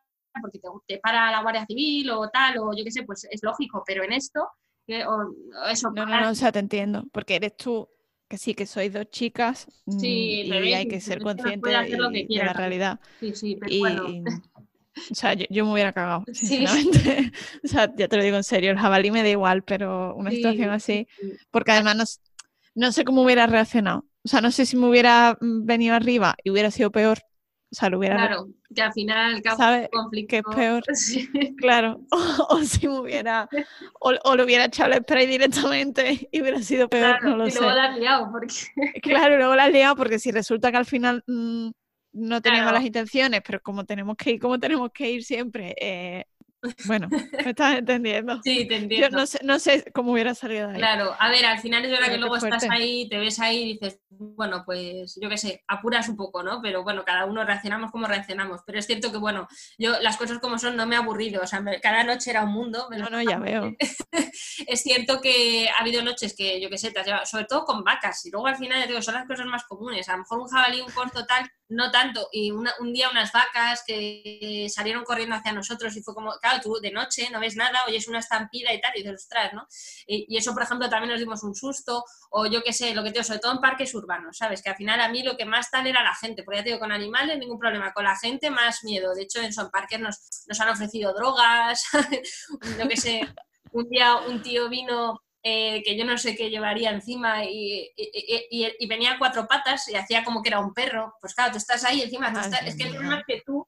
[0.41, 3.43] porque te, te para la Guardia Civil o tal, o yo qué sé, pues es
[3.43, 4.49] lógico, pero en esto
[4.89, 7.89] eso, no, no, no, o sea, te entiendo, porque eres tú,
[8.27, 12.99] que sí, que sois dos chicas mm, y hay que ser consciente de, la realidad.
[13.19, 14.23] Sí, sí, pero bueno.
[15.11, 17.31] O sea, yo, me hubiera cagado, sinceramente.
[17.63, 20.29] o sea, ya te lo digo en serio, el jabalí me da igual, pero una
[20.29, 21.07] situación así,
[21.51, 21.95] porque además
[22.75, 24.05] no, no sé cómo hubiera reaccionado.
[24.23, 27.19] O sea, no sé si me hubiera mm, venido arriba y hubiera sido peor
[27.71, 28.15] o sea, lo hubiera...
[28.15, 29.89] Claro, que al final ¿sabe?
[29.91, 30.29] conflicto...
[30.29, 30.83] Que es peor.
[31.57, 32.01] Claro,
[32.49, 33.47] o, si me hubiera...
[33.99, 37.59] O, lo hubiera echado el spray directamente y hubiera sido peor, no lo y sé.
[37.59, 38.55] luego la has liado porque...
[39.01, 41.69] Claro, luego la has liado porque si resulta que al final mm,
[42.13, 46.25] no teníamos las intenciones, pero como tenemos que ir, como tenemos que ir siempre, eh,
[46.85, 47.07] bueno,
[47.43, 48.41] me estás entendiendo.
[48.43, 49.09] Sí, te entiendo.
[49.09, 50.79] Yo no sé, no sé cómo hubiera salido de ahí.
[50.79, 53.73] Claro, a ver, al final es verdad que luego estás ahí, te ves ahí y
[53.73, 56.61] dices, bueno, pues yo qué sé, apuras un poco, ¿no?
[56.61, 58.61] Pero bueno, cada uno reaccionamos como reaccionamos.
[58.65, 61.47] Pero es cierto que, bueno, yo las cosas como son no me he aburrido, o
[61.47, 62.87] sea, cada noche era un mundo.
[62.91, 63.75] No, no, ya veo.
[64.67, 67.63] es cierto que ha habido noches que, yo qué sé, te has llevado, sobre todo
[67.63, 70.09] con vacas, y luego al final, digo, son las cosas más comunes.
[70.09, 72.27] A lo mejor un jabalí, un corto tal, no tanto.
[72.31, 76.79] Y un día unas vacas que salieron corriendo hacia nosotros y fue como, claro, tú
[76.81, 79.67] de noche no ves nada, oyes una estampida y tal, y dices, ostras, ¿no?
[80.07, 83.09] Y, eso, por ejemplo, también nos dimos un susto, o yo qué sé, lo que
[83.09, 84.61] te digo, sobre todo en parques urbanos, ¿sabes?
[84.61, 86.69] Que al final a mí lo que más tal era la gente, porque ya te
[86.69, 89.13] digo, con animales ningún problema, con la gente más miedo.
[89.13, 91.83] De hecho, en Son Parques nos, nos han ofrecido drogas,
[92.79, 93.21] yo qué sé,
[93.71, 97.91] un día un tío vino eh, que yo no sé qué llevaría encima y,
[98.87, 101.15] venía a cuatro patas y hacía como que era un perro.
[101.21, 102.33] Pues claro, tú estás ahí encima,
[102.65, 103.65] es que el problema es que tú...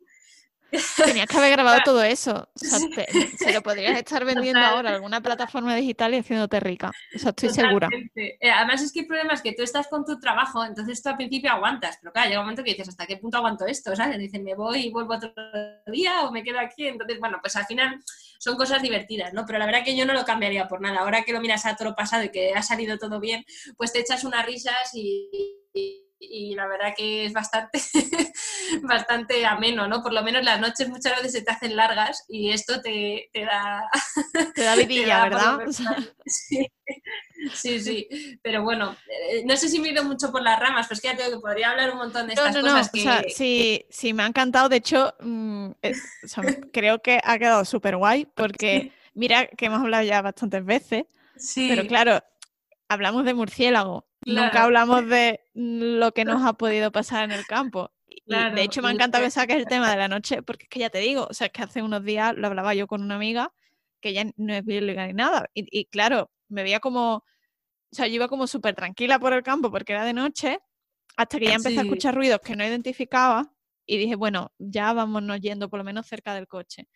[0.71, 2.49] Tenías que haber grabado todo eso.
[2.55, 6.91] se lo podrías estar vendiendo ahora a alguna plataforma digital y haciéndote rica.
[7.11, 7.89] Eso estoy segura.
[8.15, 11.09] Eh, además es que el problema es que tú estás con tu trabajo, entonces tú
[11.09, 13.95] al principio aguantas, pero claro, llega un momento que dices, ¿hasta qué punto aguanto esto?
[13.95, 14.17] ¿Sabes?
[14.17, 15.33] Dicen, me voy y vuelvo otro
[15.87, 16.87] día o me quedo aquí.
[16.87, 17.99] Entonces, bueno, pues al final
[18.39, 19.45] son cosas divertidas, ¿no?
[19.45, 21.01] Pero la verdad que yo no lo cambiaría por nada.
[21.01, 23.45] Ahora que lo miras a todo pasado y que ha salido todo bien,
[23.77, 25.29] pues te echas unas risas y,
[25.73, 26.10] y,
[26.55, 27.81] la verdad que es bastante,
[28.83, 30.03] bastante ameno, ¿no?
[30.03, 33.45] Por lo menos las noches muchas veces se te hacen largas y esto te, te
[33.45, 33.89] da...
[34.55, 35.59] Te da vidilla, ¿verdad?
[36.25, 36.67] Sí.
[37.53, 38.07] Sí, sí,
[38.43, 41.01] pero bueno, eh, no sé si me he ido mucho por las ramas, pero es
[41.01, 42.99] que ya tengo que podría hablar un montón de estas cosas que...
[42.99, 45.71] O sea, sí, sí, me ha encantado, de hecho, mm,
[46.71, 51.05] creo que ha quedado súper guay, porque mira que hemos hablado ya bastantes veces,
[51.35, 51.67] sí.
[51.69, 52.23] pero claro,
[52.87, 57.91] hablamos de murciélago, nunca hablamos de lo que nos ha podido pasar en el campo.
[58.25, 60.79] de hecho, me ha encantado que saques el tema de la noche, porque es que
[60.79, 63.15] ya te digo, o sea, es que hace unos días lo hablaba yo con una
[63.15, 63.53] amiga
[63.99, 67.23] que ya no es bióloga ni nada, y claro, me veía como, o
[67.91, 70.59] sea, yo iba como súper tranquila por el campo porque era de noche,
[71.17, 73.53] hasta que ya empecé a escuchar ruidos que no identificaba
[73.85, 76.87] y dije, bueno, ya vámonos yendo por lo menos cerca del coche.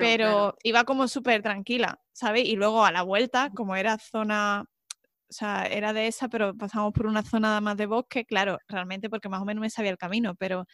[0.00, 2.44] Pero iba como súper tranquila, ¿sabes?
[2.44, 4.64] Y luego a la vuelta, como era zona
[5.30, 9.10] o sea, era de esa, pero pasamos por una zona más de bosque, claro, realmente
[9.10, 10.66] porque más o menos me sabía el camino, pero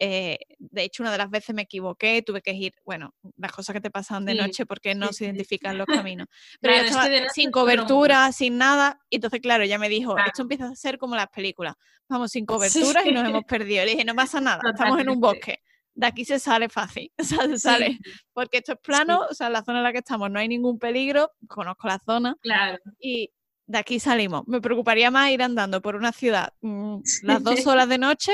[0.00, 3.74] eh, de hecho, una de las veces me equivoqué, tuve que ir, bueno, las cosas
[3.74, 6.28] que te pasan de noche porque no se identifican los caminos.
[6.60, 10.68] Pero yo estaba sin cobertura, sin nada, y entonces, claro, ya me dijo, esto empieza
[10.68, 11.74] a ser como las películas,
[12.08, 13.84] vamos sin cobertura y nos hemos perdido.
[13.84, 15.58] Le dije, no pasa nada, estamos en un bosque.
[15.94, 17.98] De aquí se sale fácil, o sea, se sale,
[18.32, 20.78] porque esto es plano, o sea, la zona en la que estamos no hay ningún
[20.78, 22.78] peligro, conozco la zona, claro.
[23.00, 23.32] y
[23.68, 24.48] de aquí salimos.
[24.48, 28.32] Me preocuparía más ir andando por una ciudad mm, las dos horas de noche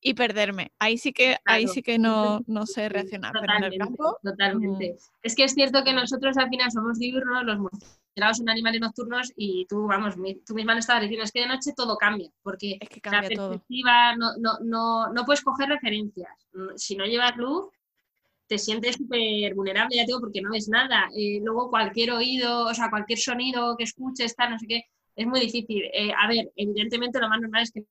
[0.00, 0.72] y perderme.
[0.78, 3.32] Ahí sí que, ahí sí que no, no sé reaccionar.
[3.32, 4.92] Totalmente, pero en el campo, totalmente.
[4.94, 4.96] Mm.
[5.22, 9.32] Es que es cierto que nosotros al final somos diurnos, los murciélagos son animales nocturnos
[9.36, 10.14] y tú, vamos,
[10.46, 13.22] tú misma lo estabas diciendo, es que de noche todo cambia, porque es que cambia
[13.22, 16.30] la perspectiva, no, no, no, no puedes coger referencias.
[16.76, 17.66] Si no llevas luz,
[18.50, 21.08] te sientes súper vulnerable, ya digo, porque no ves nada.
[21.16, 24.82] Eh, luego cualquier oído, o sea, cualquier sonido que escuches, está, no sé qué,
[25.14, 25.84] es muy difícil.
[25.92, 27.84] Eh, a ver, evidentemente lo más normal es que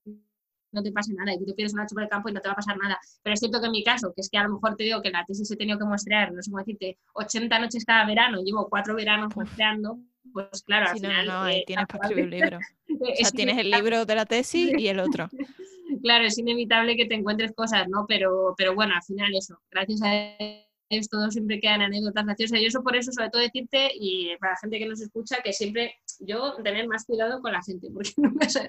[0.72, 2.42] no te pase nada y tú te pierdes una noche por el campo y no
[2.42, 2.98] te va a pasar nada.
[3.22, 5.00] Pero es cierto que en mi caso, que es que a lo mejor te digo
[5.00, 8.42] que la tesis he tenido que mostrar, no sé cómo decirte, 80 noches cada verano,
[8.44, 9.98] llevo cuatro veranos muestreando,
[10.30, 11.26] pues claro, al final...
[11.26, 12.58] No, no, tienes para escribir un libro.
[13.00, 15.30] o sea, tienes el libro de la tesis y el otro.
[16.00, 18.06] claro, es inevitable que te encuentres cosas, ¿no?
[18.08, 20.69] Pero, pero bueno, al final eso, gracias a
[21.08, 22.60] todo siempre quedan anécdotas graciosas.
[22.60, 25.52] Y eso por eso, sobre todo decirte, y para la gente que nos escucha, que
[25.52, 28.68] siempre yo tener más cuidado con la gente, porque nunca sé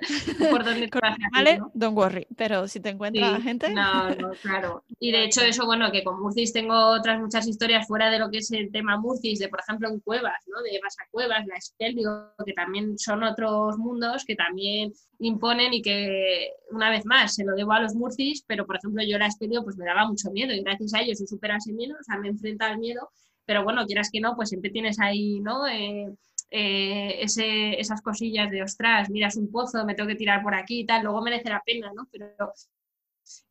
[0.50, 1.00] por dónde te
[1.34, 3.70] Vale, don't worry, pero si te encuentras gente...
[3.74, 4.84] No, no, claro.
[5.00, 8.30] Y de hecho eso, bueno, que con Murcis tengo otras muchas historias fuera de lo
[8.30, 10.62] que es el tema Murcis, de por ejemplo en cuevas, ¿no?
[10.62, 10.80] De
[11.12, 17.06] Cuevas, la Espelio, que también son otros mundos que también imponen y que una vez
[17.06, 19.86] más se lo debo a los Murcis, pero por ejemplo yo la Espelio pues me
[19.86, 22.68] daba mucho miedo y gracias a ellos he superado ese miedo, o sea, me enfrenta
[22.68, 23.10] al miedo,
[23.46, 25.68] pero bueno, quieras que no, pues siempre tienes ahí, ¿no?
[25.68, 26.08] Eh,
[26.50, 30.86] eh, esas cosillas de, ostras, miras un pozo, me tengo que tirar por aquí y
[30.86, 32.08] tal, luego merece la pena, ¿no?
[32.12, 32.28] Pero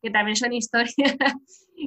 [0.01, 0.93] que también son historias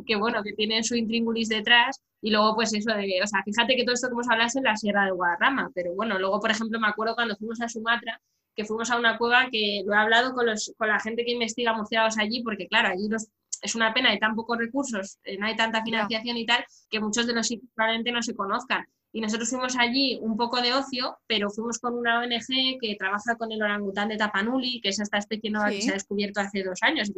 [0.07, 3.77] que, bueno, que tienen su intríngulis detrás y luego pues eso de, o sea, fíjate
[3.77, 6.41] que todo esto que hemos hablado es en la Sierra de Guadarrama, pero bueno, luego
[6.41, 8.21] por ejemplo me acuerdo cuando fuimos a Sumatra,
[8.57, 11.33] que fuimos a una cueva que lo he hablado con, los, con la gente que
[11.33, 13.29] investiga murciélagos allí, porque claro, allí los,
[13.65, 17.01] es una pena, hay tan pocos recursos, eh, no hay tanta financiación y tal, que
[17.01, 18.85] muchos de los sitios probablemente no se conozcan.
[19.11, 23.37] Y nosotros fuimos allí un poco de ocio, pero fuimos con una ONG que trabaja
[23.37, 26.63] con el orangután de Tapanuli, que es esta especie nueva que se ha descubierto hace
[26.63, 27.11] dos años.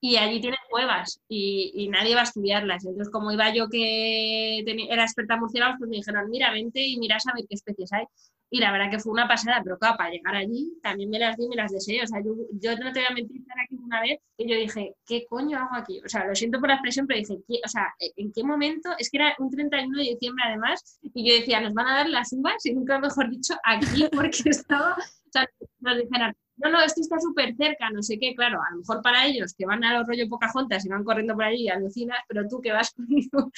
[0.00, 2.84] y allí tienen cuevas y, nadie va a estudiarlas.
[2.84, 6.98] Entonces, como iba yo que era experta en murciélagos, pues me dijeron, mira, vente y
[6.98, 8.06] mira a ver qué especies hay.
[8.50, 11.36] Y la verdad que fue una pasada, pero claro, para llegar allí también me las
[11.36, 12.02] di, me las deseé.
[12.02, 12.34] O sea, yo,
[12.76, 15.76] no te voy a mentir, estar aquí una vez y yo dije, ¿qué coño hago
[15.76, 16.00] aquí?
[16.04, 18.90] O sea, lo siento por la expresión, pero dije, o sea, ¿en qué momento?
[18.98, 22.08] Es que era un 31 de diciembre además, y yo decía, nos van a dar
[22.08, 25.46] las uvas, y nunca mejor dicho, aquí, porque estaba, o sea,
[25.80, 29.00] nos dijeron, no, no, esto está súper cerca, no sé qué, claro, a lo mejor
[29.02, 32.18] para ellos que van a los rollo Pocahontas y van corriendo por allí y alucinas,
[32.28, 33.50] pero tú que vas conmigo,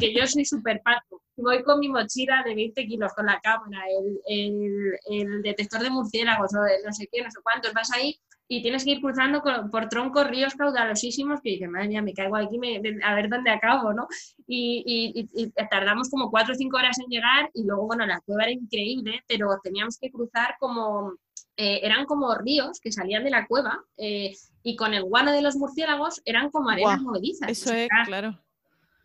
[0.00, 3.82] que yo soy súper pato, voy con mi mochila de 20 kilos, con la cámara,
[4.26, 8.62] el, el, detector de murciélagos, o no sé qué, no sé cuántos, vas ahí y
[8.62, 12.58] tienes que ir cruzando por troncos, ríos caudalosísimos, que dices, madre mía, me caigo aquí
[13.02, 14.06] a ver dónde acabo, ¿no?
[14.46, 18.42] Y, y, tardamos como cuatro o cinco horas en llegar y luego, bueno, la cueva
[18.42, 21.14] era increíble, pero teníamos que cruzar como
[21.56, 25.40] eh, eran como ríos que salían de la cueva eh, y con el guano de
[25.40, 27.48] los murciélagos eran como arenas movedizas.
[27.48, 28.43] Eso es, claro.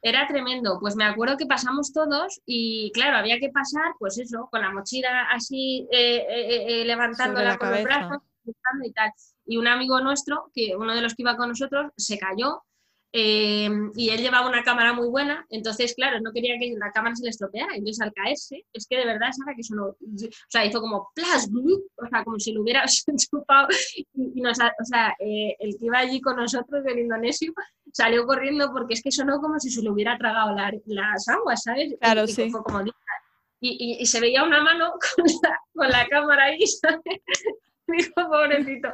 [0.02, 0.78] Era tremendo.
[0.80, 4.72] Pues me acuerdo que pasamos todos y claro, había que pasar, pues eso, con la
[4.72, 8.22] mochila así eh, levantándola con los brazos
[8.84, 9.12] y tal.
[9.46, 12.64] Y un amigo nuestro, que uno de los que iba con nosotros, se cayó
[13.12, 17.16] Em, y él llevaba una cámara muy buena, entonces, claro, no quería que la cámara
[17.16, 17.76] se le estropeara.
[17.76, 19.98] Entonces, al caerse, es que de verdad, Sara, que sonó, o
[20.48, 22.86] sea, hizo como plas, o sea, como si lo hubiera
[23.18, 23.68] chupado.
[23.96, 27.52] Y, nos, o sea, eh, el que iba allí con nosotros, del indonesio,
[27.92, 30.56] salió corriendo porque es que sonó como si se le hubiera tragado
[30.86, 31.96] las aguas, ¿sabes?
[32.00, 32.52] Claro, sí.
[32.52, 32.84] como,
[33.62, 37.02] y, y, se veía una mano con la, con la cámara ahí, ¿sabes?
[37.98, 38.90] Dijo, pobrecito.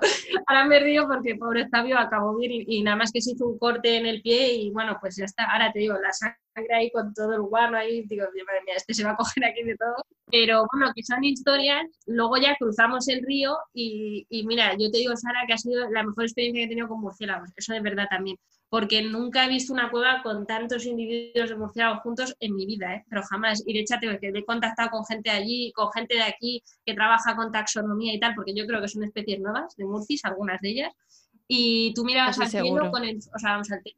[0.48, 3.58] Ahora me río porque pobre Fabio acabó bien y, nada más que se hizo un
[3.58, 5.46] corte en el pie y bueno, pues ya está.
[5.46, 8.93] Ahora te digo, la sangre ahí con todo el guano ahí, digo, madre mía, este
[8.93, 9.95] se va a coger aquí de todo.
[10.32, 11.86] Pero bueno, que son historias.
[12.06, 15.89] Luego ya cruzamos el río y, y mira, yo te digo, Sara, que ha sido
[15.89, 17.51] la mejor experiencia que he tenido con murciélagos.
[17.56, 18.38] Eso de verdad también
[18.76, 22.95] porque nunca he visto una cueva con tantos individuos de murciélagos juntos en mi vida,
[22.95, 23.06] ¿eh?
[23.10, 23.64] pero jamás.
[23.66, 27.36] Y de hecho, que he contactado con gente allí, con gente de aquí que trabaja
[27.36, 30.70] con taxonomía y tal, porque yo creo que son especies nuevas de murcis, algunas de
[30.72, 30.93] ellas.
[31.48, 33.98] Y tú mirabas al cielo con el, o sea, vamos al techo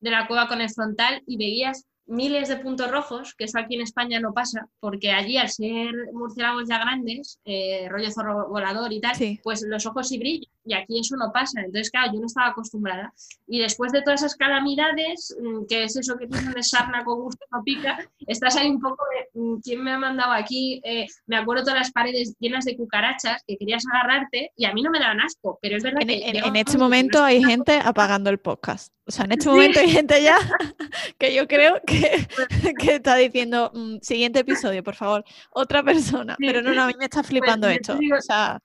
[0.00, 3.74] de la, cueva con el frontal y veías miles de puntos rojos, que eso aquí
[3.74, 8.92] en España no pasa, porque allí al ser murciélagos ya grandes, eh, rollo zorro volador
[8.92, 11.60] y tal, pues los ojos sí brillan y aquí eso no pasa.
[11.60, 13.12] Entonces, claro, yo no estaba acostumbrada.
[13.46, 17.22] Y después de todas esas calamidades, mm, que es eso que tiene de sarna con
[17.22, 20.80] gusto no pica, estás ahí un poco de mm, quién me ha mandado aquí.
[20.84, 24.82] Eh, me acuerdo todas las paredes llenas de cucarachas que querías agarrarte y a mí
[24.82, 26.28] no me daban asco, pero es verdad en, que.
[26.28, 28.92] En, este momento hay gente apagando el podcast.
[29.06, 30.36] O sea, en este momento hay gente ya
[31.18, 32.26] que yo creo que,
[32.78, 36.34] que está diciendo, mm, siguiente episodio, por favor, otra persona.
[36.38, 37.94] Pero no, no, a mí me está pues flipando esto.
[37.94, 38.60] o sea,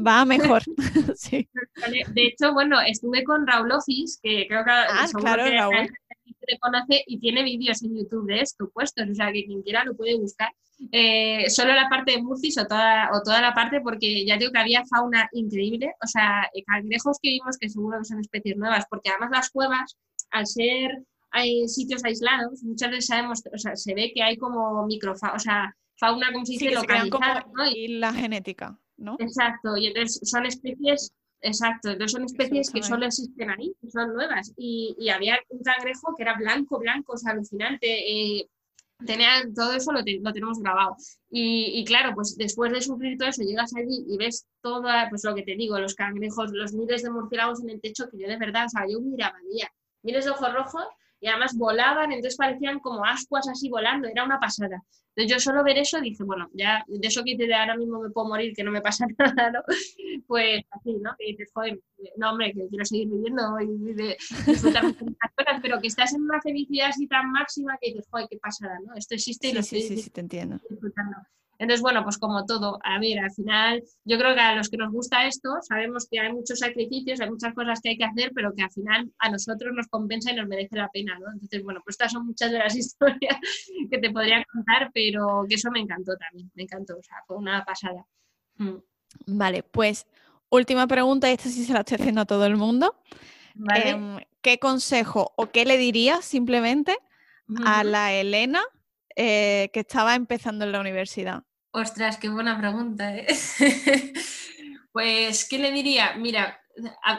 [0.00, 0.62] Va, mejor.
[1.16, 1.48] sí.
[2.14, 5.88] De hecho, bueno, estuve con Raúl Office, que creo que, ah, claro, Raúl.
[6.46, 9.84] te conoce y tiene vídeos en YouTube de esto puestos, o sea que quien quiera
[9.84, 10.52] lo puede buscar.
[10.90, 14.50] Eh, solo la parte de Murcis o toda, o toda la parte, porque ya digo
[14.50, 18.56] que había fauna increíble, o sea, eh, cangrejos que vimos que seguro que son especies
[18.56, 19.96] nuevas, porque además las cuevas,
[20.30, 24.86] al ser hay sitios aislados, muchas veces sabemos, o sea, se ve que hay como
[24.86, 27.46] microfauna, o sea, fauna, como se dice, localizada.
[27.74, 28.78] Y la genética.
[29.18, 34.14] Exacto, y entonces son especies, exacto, entonces son especies que solo existen ahí, que son
[34.14, 34.52] nuevas.
[34.56, 37.86] Y, y, había un cangrejo que era blanco, blanco, o sea, alucinante.
[37.86, 38.48] Eh,
[39.04, 40.96] tenía, todo eso lo, tenemos grabado.
[41.30, 45.24] Y, y, claro, pues después de sufrir todo eso, llegas allí y ves todo, pues
[45.24, 48.28] lo que te digo, los cangrejos, los miles de murciélagos en el techo, que yo
[48.28, 49.70] de verdad, o sea, yo miraba, día,
[50.02, 50.86] miles de ojos rojos
[51.22, 54.82] y además volaban, entonces parecían como ascuas así volando, era una pasada.
[55.14, 58.10] Entonces yo solo ver eso dije, bueno, ya de eso que de ahora mismo me
[58.10, 59.60] puedo morir, que no me pasa nada, ¿no?
[60.26, 61.14] Pues así, ¿no?
[61.16, 61.78] Que dices, joder,
[62.16, 64.16] no hombre, que quiero seguir viviendo y de,
[64.46, 64.94] disfrutar de
[65.36, 68.76] cosas, pero que estás en una felicidad así tan máxima que dices, joder, qué pasada,
[68.84, 68.96] ¿no?
[68.96, 70.58] Esto existe y lo sí, sí, sí, te entiendo.
[70.68, 71.18] disfrutando.
[71.58, 74.76] Entonces, bueno, pues como todo, a ver, al final, yo creo que a los que
[74.76, 78.32] nos gusta esto, sabemos que hay muchos sacrificios, hay muchas cosas que hay que hacer,
[78.34, 81.30] pero que al final a nosotros nos compensa y nos merece la pena, ¿no?
[81.32, 83.36] Entonces, bueno, pues estas son muchas de las historias
[83.90, 87.36] que te podría contar, pero que eso me encantó también, me encantó, o sea, fue
[87.36, 88.04] una pasada.
[88.56, 88.78] Mm.
[89.26, 90.06] Vale, pues
[90.48, 92.96] última pregunta, y esta sí se la estoy haciendo a todo el mundo.
[93.74, 96.96] Em, ¿Qué consejo o qué le dirías simplemente
[97.64, 98.62] a la Elena
[99.16, 101.42] eh, que estaba empezando en la universidad?
[101.72, 103.16] Ostras, qué buena pregunta.
[103.16, 103.26] ¿eh?
[104.92, 106.14] pues, ¿qué le diría?
[106.16, 106.60] Mira,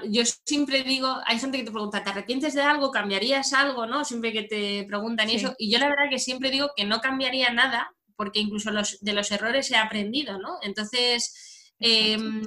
[0.09, 2.91] yo siempre digo, hay gente que te pregunta, ¿te arrepientes de algo?
[2.91, 3.85] ¿Cambiarías algo?
[3.85, 4.05] ¿No?
[4.05, 5.55] Siempre que te preguntan eso.
[5.57, 9.13] Y yo la verdad que siempre digo que no cambiaría nada, porque incluso los, de
[9.13, 10.57] los errores he aprendido, ¿no?
[10.61, 12.43] Entonces, em,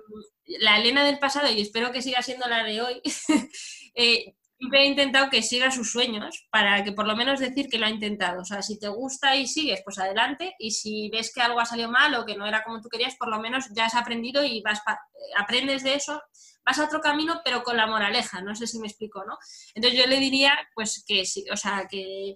[0.46, 3.00] la Elena del pasado, y espero que siga siendo la de hoy,
[3.94, 7.78] eh, siempre he intentado que siga sus sueños para que por lo menos decir que
[7.78, 8.42] lo ha intentado.
[8.42, 10.54] O sea, si te gusta y sigues, pues adelante.
[10.58, 13.16] Y si ves que algo ha salido mal o que no era como tú querías,
[13.16, 14.80] por lo menos ya has aprendido y vas
[15.36, 16.22] aprendes de eso,
[16.64, 18.40] vas a otro camino, pero con la moraleja.
[18.40, 19.36] No sé si me explico, ¿no?
[19.74, 22.34] Entonces yo le diría, pues que sí, o sea, que,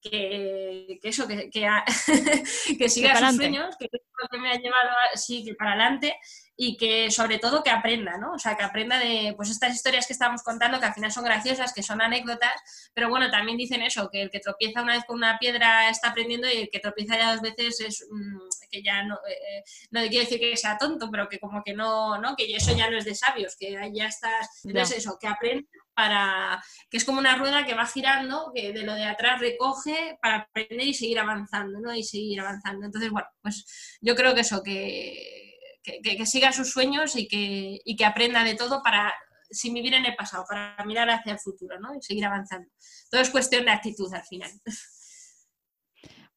[0.00, 1.68] que, eso, que, que,
[2.88, 6.16] siga sus sueños, que es lo que me ha llevado, sí, que para adelante
[6.60, 8.32] y que sobre todo que aprenda, ¿no?
[8.32, 11.24] O sea, que aprenda de pues estas historias que estamos contando, que al final son
[11.24, 15.04] graciosas, que son anécdotas, pero bueno, también dicen eso, que el que tropieza una vez
[15.04, 18.38] con una piedra está aprendiendo y el que tropieza ya dos veces es mm,
[18.72, 21.74] que ya no, eh, eh, no quiero decir que sea tonto, pero que como que
[21.74, 22.34] no, ¿no?
[22.34, 26.60] Que eso ya no es de sabios, que ya estás, entonces eso, que aprenda para,
[26.90, 30.38] que es como una rueda que va girando, que de lo de atrás recoge para
[30.38, 31.94] aprender y seguir avanzando, ¿no?
[31.94, 32.86] Y seguir avanzando.
[32.86, 35.47] Entonces, bueno, pues yo creo que eso, que
[36.02, 39.14] que, siga sus sueños y que, que aprenda de todo para,
[39.50, 41.94] sin vivir en el pasado, para mirar hacia el futuro ¿no?
[41.94, 42.68] y seguir avanzando.
[43.10, 44.50] Todo es cuestión de actitud al final.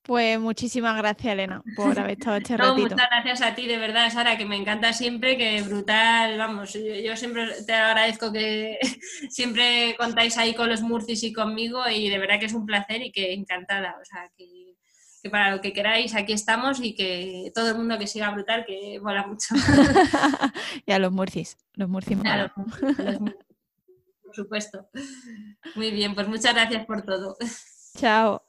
[0.04, 2.82] Pues muchísimas gracias, Elena, por haber estado este ratito.
[2.82, 7.16] Muchas gracias a ti, de verdad, Sara, que me encanta siempre, que brutal, vamos, yo,
[7.16, 8.80] siempre te agradezco que
[9.30, 13.04] siempre contáis ahí con los Murcis y conmigo y de verdad que es un placer
[13.04, 14.71] y que encantada, o sea, que
[15.22, 18.66] que para lo que queráis, aquí estamos y que todo el mundo que siga brutal,
[18.66, 19.54] que mola mucho.
[20.86, 24.90] y a los murcis, los murcis Por supuesto.
[25.76, 27.38] Muy bien, pues muchas gracias por todo.
[27.98, 28.42] Chao.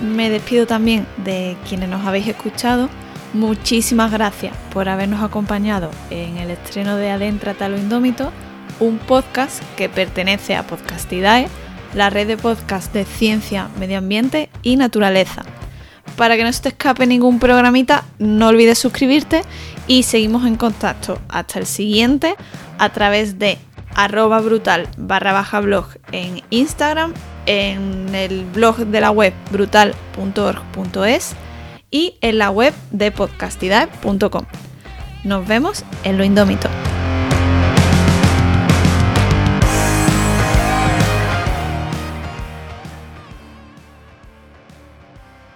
[0.00, 2.88] Me despido también de quienes nos habéis escuchado.
[3.32, 8.32] Muchísimas gracias por habernos acompañado en el estreno de Adéntrate a lo Indómito,
[8.80, 11.48] un podcast que pertenece a Podcastidae
[11.96, 15.42] la red de podcast de ciencia, medio ambiente y naturaleza.
[16.16, 19.42] Para que no se te escape ningún programita, no olvides suscribirte
[19.88, 21.18] y seguimos en contacto.
[21.28, 22.36] Hasta el siguiente
[22.78, 23.58] a través de
[23.94, 27.14] arroba brutal barra baja blog en Instagram,
[27.46, 31.34] en el blog de la web brutal.org.es
[31.90, 34.44] y en la web de podcastidae.com.
[35.24, 36.68] Nos vemos en lo indómito.